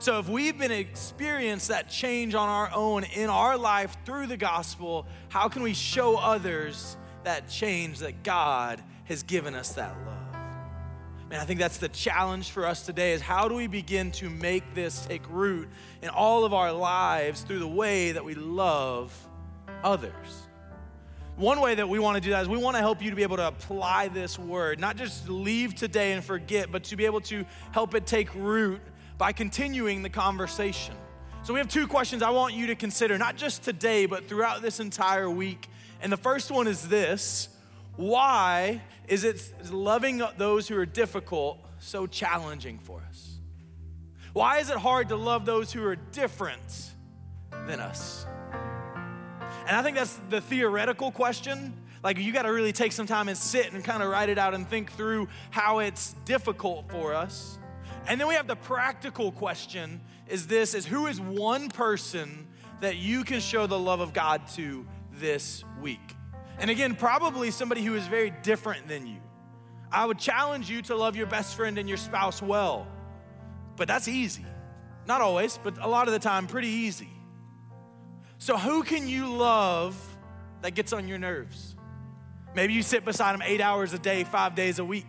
so 0.00 0.20
if 0.20 0.28
we've 0.28 0.56
been 0.56 0.70
experienced 0.70 1.68
that 1.68 1.90
change 1.90 2.36
on 2.36 2.48
our 2.48 2.70
own 2.72 3.02
in 3.02 3.28
our 3.28 3.58
life 3.58 3.96
through 4.04 4.28
the 4.28 4.36
gospel, 4.36 5.06
how 5.28 5.48
can 5.48 5.62
we 5.62 5.74
show 5.74 6.16
others 6.16 6.96
that 7.24 7.50
change 7.50 7.98
that 7.98 8.22
God 8.22 8.82
has 9.04 9.24
given 9.24 9.56
us 9.56 9.72
that 9.72 9.96
love? 10.06 10.07
Man, 11.30 11.40
I 11.40 11.44
think 11.44 11.60
that's 11.60 11.76
the 11.76 11.90
challenge 11.90 12.50
for 12.52 12.64
us 12.64 12.86
today 12.86 13.12
is 13.12 13.20
how 13.20 13.48
do 13.48 13.54
we 13.54 13.66
begin 13.66 14.10
to 14.12 14.30
make 14.30 14.74
this 14.74 15.04
take 15.04 15.22
root 15.28 15.68
in 16.00 16.08
all 16.08 16.46
of 16.46 16.54
our 16.54 16.72
lives 16.72 17.42
through 17.42 17.58
the 17.58 17.68
way 17.68 18.12
that 18.12 18.24
we 18.24 18.34
love 18.34 19.12
others? 19.84 20.46
One 21.36 21.60
way 21.60 21.74
that 21.74 21.86
we 21.86 21.98
want 21.98 22.16
to 22.16 22.22
do 22.22 22.30
that 22.30 22.40
is 22.40 22.48
we 22.48 22.56
want 22.56 22.76
to 22.76 22.80
help 22.80 23.02
you 23.02 23.10
to 23.10 23.16
be 23.16 23.22
able 23.24 23.36
to 23.36 23.46
apply 23.46 24.08
this 24.08 24.38
word, 24.38 24.80
not 24.80 24.96
just 24.96 25.28
leave 25.28 25.74
today 25.74 26.12
and 26.12 26.24
forget, 26.24 26.72
but 26.72 26.84
to 26.84 26.96
be 26.96 27.04
able 27.04 27.20
to 27.22 27.44
help 27.72 27.94
it 27.94 28.06
take 28.06 28.34
root 28.34 28.80
by 29.18 29.30
continuing 29.30 30.02
the 30.02 30.10
conversation. 30.10 30.94
So 31.42 31.52
we 31.52 31.60
have 31.60 31.68
two 31.68 31.86
questions 31.86 32.22
I 32.22 32.30
want 32.30 32.54
you 32.54 32.68
to 32.68 32.74
consider, 32.74 33.18
not 33.18 33.36
just 33.36 33.62
today, 33.62 34.06
but 34.06 34.24
throughout 34.24 34.62
this 34.62 34.80
entire 34.80 35.28
week. 35.28 35.68
And 36.00 36.10
the 36.10 36.16
first 36.16 36.50
one 36.50 36.66
is 36.66 36.88
this 36.88 37.50
Why 37.98 38.80
is 39.08 39.24
it 39.24 39.52
loving 39.72 40.22
those 40.36 40.68
who 40.68 40.78
are 40.78 40.86
difficult 40.86 41.58
so 41.80 42.06
challenging 42.06 42.78
for 42.78 43.02
us? 43.08 43.40
Why 44.32 44.58
is 44.58 44.70
it 44.70 44.76
hard 44.76 45.08
to 45.08 45.16
love 45.16 45.44
those 45.44 45.72
who 45.72 45.84
are 45.84 45.96
different 45.96 46.92
than 47.66 47.80
us? 47.80 48.24
And 49.66 49.76
I 49.76 49.82
think 49.82 49.96
that's 49.96 50.20
the 50.30 50.40
theoretical 50.40 51.10
question. 51.10 51.74
Like, 52.04 52.18
you 52.18 52.32
got 52.32 52.42
to 52.42 52.52
really 52.52 52.72
take 52.72 52.92
some 52.92 53.08
time 53.08 53.26
and 53.26 53.36
sit 53.36 53.72
and 53.72 53.82
kind 53.82 54.00
of 54.00 54.10
write 54.10 54.28
it 54.28 54.38
out 54.38 54.54
and 54.54 54.68
think 54.68 54.92
through 54.92 55.26
how 55.50 55.80
it's 55.80 56.12
difficult 56.24 56.88
for 56.92 57.14
us. 57.14 57.58
And 58.06 58.20
then 58.20 58.28
we 58.28 58.34
have 58.34 58.46
the 58.46 58.54
practical 58.54 59.32
question 59.32 60.00
is 60.28 60.46
this 60.46 60.72
is 60.72 60.86
who 60.86 61.08
is 61.08 61.20
one 61.20 61.68
person 61.68 62.46
that 62.80 62.96
you 62.96 63.24
can 63.24 63.40
show 63.40 63.66
the 63.66 63.78
love 63.78 63.98
of 63.98 64.12
God 64.12 64.46
to 64.54 64.86
this 65.14 65.64
week? 65.80 66.14
And 66.58 66.70
again, 66.70 66.94
probably 66.96 67.50
somebody 67.50 67.84
who 67.84 67.94
is 67.94 68.06
very 68.06 68.30
different 68.42 68.88
than 68.88 69.06
you. 69.06 69.18
I 69.90 70.04
would 70.04 70.18
challenge 70.18 70.68
you 70.68 70.82
to 70.82 70.96
love 70.96 71.16
your 71.16 71.26
best 71.26 71.54
friend 71.54 71.78
and 71.78 71.88
your 71.88 71.98
spouse 71.98 72.42
well. 72.42 72.86
But 73.76 73.88
that's 73.88 74.08
easy. 74.08 74.44
Not 75.06 75.20
always, 75.20 75.58
but 75.62 75.78
a 75.78 75.88
lot 75.88 76.08
of 76.08 76.12
the 76.12 76.18
time, 76.18 76.46
pretty 76.46 76.68
easy. 76.68 77.08
So, 78.38 78.56
who 78.56 78.82
can 78.82 79.08
you 79.08 79.32
love 79.32 79.96
that 80.62 80.72
gets 80.72 80.92
on 80.92 81.08
your 81.08 81.18
nerves? 81.18 81.76
Maybe 82.54 82.74
you 82.74 82.82
sit 82.82 83.04
beside 83.04 83.34
them 83.34 83.42
eight 83.42 83.60
hours 83.60 83.92
a 83.92 83.98
day, 83.98 84.24
five 84.24 84.54
days 84.54 84.78
a 84.78 84.84
week. 84.84 85.06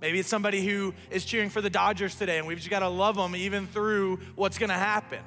Maybe 0.00 0.20
it's 0.20 0.28
somebody 0.28 0.64
who 0.64 0.94
is 1.10 1.24
cheering 1.24 1.50
for 1.50 1.60
the 1.60 1.70
Dodgers 1.70 2.14
today, 2.14 2.38
and 2.38 2.46
we've 2.46 2.58
just 2.58 2.70
got 2.70 2.80
to 2.80 2.88
love 2.88 3.16
them 3.16 3.34
even 3.34 3.66
through 3.66 4.20
what's 4.36 4.56
going 4.58 4.68
to 4.68 4.76
happen. 4.76 5.20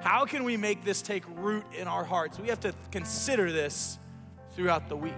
How 0.00 0.26
can 0.26 0.44
we 0.44 0.56
make 0.56 0.84
this 0.84 1.02
take 1.02 1.24
root 1.36 1.64
in 1.76 1.88
our 1.88 2.04
hearts? 2.04 2.38
We 2.38 2.48
have 2.48 2.60
to 2.60 2.74
consider 2.90 3.50
this 3.50 3.98
throughout 4.54 4.88
the 4.88 4.96
week. 4.96 5.14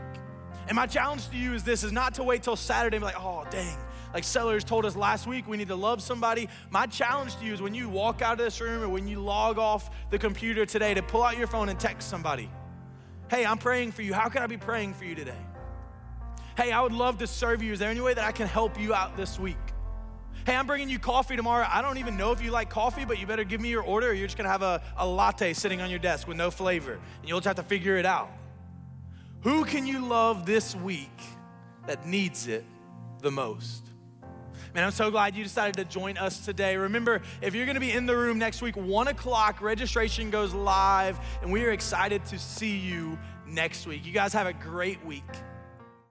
And 0.68 0.76
my 0.76 0.86
challenge 0.86 1.28
to 1.30 1.36
you 1.36 1.54
is 1.54 1.64
this 1.64 1.82
is 1.82 1.92
not 1.92 2.14
to 2.14 2.22
wait 2.22 2.42
till 2.42 2.56
Saturday 2.56 2.96
and 2.96 3.02
be 3.02 3.06
like, 3.06 3.20
oh, 3.20 3.44
dang, 3.50 3.76
like 4.14 4.24
Sellers 4.24 4.64
told 4.64 4.84
us 4.84 4.94
last 4.94 5.26
week, 5.26 5.48
we 5.48 5.56
need 5.56 5.68
to 5.68 5.76
love 5.76 6.02
somebody. 6.02 6.48
My 6.70 6.86
challenge 6.86 7.36
to 7.36 7.44
you 7.44 7.52
is 7.52 7.62
when 7.62 7.74
you 7.74 7.88
walk 7.88 8.22
out 8.22 8.32
of 8.32 8.38
this 8.38 8.60
room 8.60 8.82
or 8.82 8.88
when 8.88 9.08
you 9.08 9.20
log 9.20 9.58
off 9.58 9.90
the 10.10 10.18
computer 10.18 10.66
today 10.66 10.94
to 10.94 11.02
pull 11.02 11.22
out 11.22 11.36
your 11.36 11.46
phone 11.46 11.68
and 11.68 11.80
text 11.80 12.08
somebody. 12.08 12.50
Hey, 13.30 13.46
I'm 13.46 13.58
praying 13.58 13.92
for 13.92 14.02
you. 14.02 14.12
How 14.12 14.28
can 14.28 14.42
I 14.42 14.46
be 14.46 14.58
praying 14.58 14.94
for 14.94 15.04
you 15.04 15.14
today? 15.14 15.38
Hey, 16.56 16.70
I 16.70 16.82
would 16.82 16.92
love 16.92 17.18
to 17.18 17.26
serve 17.26 17.62
you. 17.62 17.72
Is 17.72 17.78
there 17.78 17.90
any 17.90 18.00
way 18.00 18.12
that 18.12 18.24
I 18.24 18.32
can 18.32 18.46
help 18.46 18.78
you 18.78 18.92
out 18.92 19.16
this 19.16 19.38
week? 19.38 19.56
Hey, 20.44 20.54
I'm 20.54 20.66
bringing 20.66 20.90
you 20.90 20.98
coffee 20.98 21.36
tomorrow. 21.36 21.66
I 21.70 21.80
don't 21.80 21.98
even 21.98 22.16
know 22.16 22.32
if 22.32 22.42
you 22.42 22.50
like 22.50 22.68
coffee, 22.68 23.04
but 23.06 23.18
you 23.18 23.26
better 23.26 23.44
give 23.44 23.60
me 23.60 23.70
your 23.70 23.82
order 23.82 24.10
or 24.10 24.12
you're 24.12 24.26
just 24.26 24.36
gonna 24.36 24.50
have 24.50 24.62
a, 24.62 24.82
a 24.98 25.06
latte 25.06 25.54
sitting 25.54 25.80
on 25.80 25.88
your 25.88 26.00
desk 26.00 26.28
with 26.28 26.36
no 26.36 26.50
flavor. 26.50 26.94
And 27.20 27.28
you'll 27.28 27.38
just 27.38 27.46
have 27.46 27.56
to 27.56 27.62
figure 27.62 27.96
it 27.96 28.04
out. 28.04 28.28
Who 29.42 29.64
can 29.64 29.88
you 29.88 30.06
love 30.06 30.46
this 30.46 30.76
week 30.76 31.20
that 31.88 32.06
needs 32.06 32.46
it 32.46 32.64
the 33.22 33.30
most? 33.32 33.84
Man, 34.72 34.84
I'm 34.84 34.92
so 34.92 35.10
glad 35.10 35.34
you 35.34 35.42
decided 35.42 35.74
to 35.76 35.84
join 35.84 36.16
us 36.16 36.44
today. 36.44 36.76
Remember, 36.76 37.20
if 37.40 37.52
you're 37.52 37.66
gonna 37.66 37.80
be 37.80 37.90
in 37.90 38.06
the 38.06 38.16
room 38.16 38.38
next 38.38 38.62
week, 38.62 38.76
one 38.76 39.08
o'clock, 39.08 39.60
registration 39.60 40.30
goes 40.30 40.54
live, 40.54 41.18
and 41.42 41.50
we 41.50 41.64
are 41.64 41.72
excited 41.72 42.24
to 42.26 42.38
see 42.38 42.76
you 42.76 43.18
next 43.44 43.84
week. 43.84 44.06
You 44.06 44.12
guys 44.12 44.32
have 44.32 44.46
a 44.46 44.52
great 44.52 45.04
week. 45.04 45.24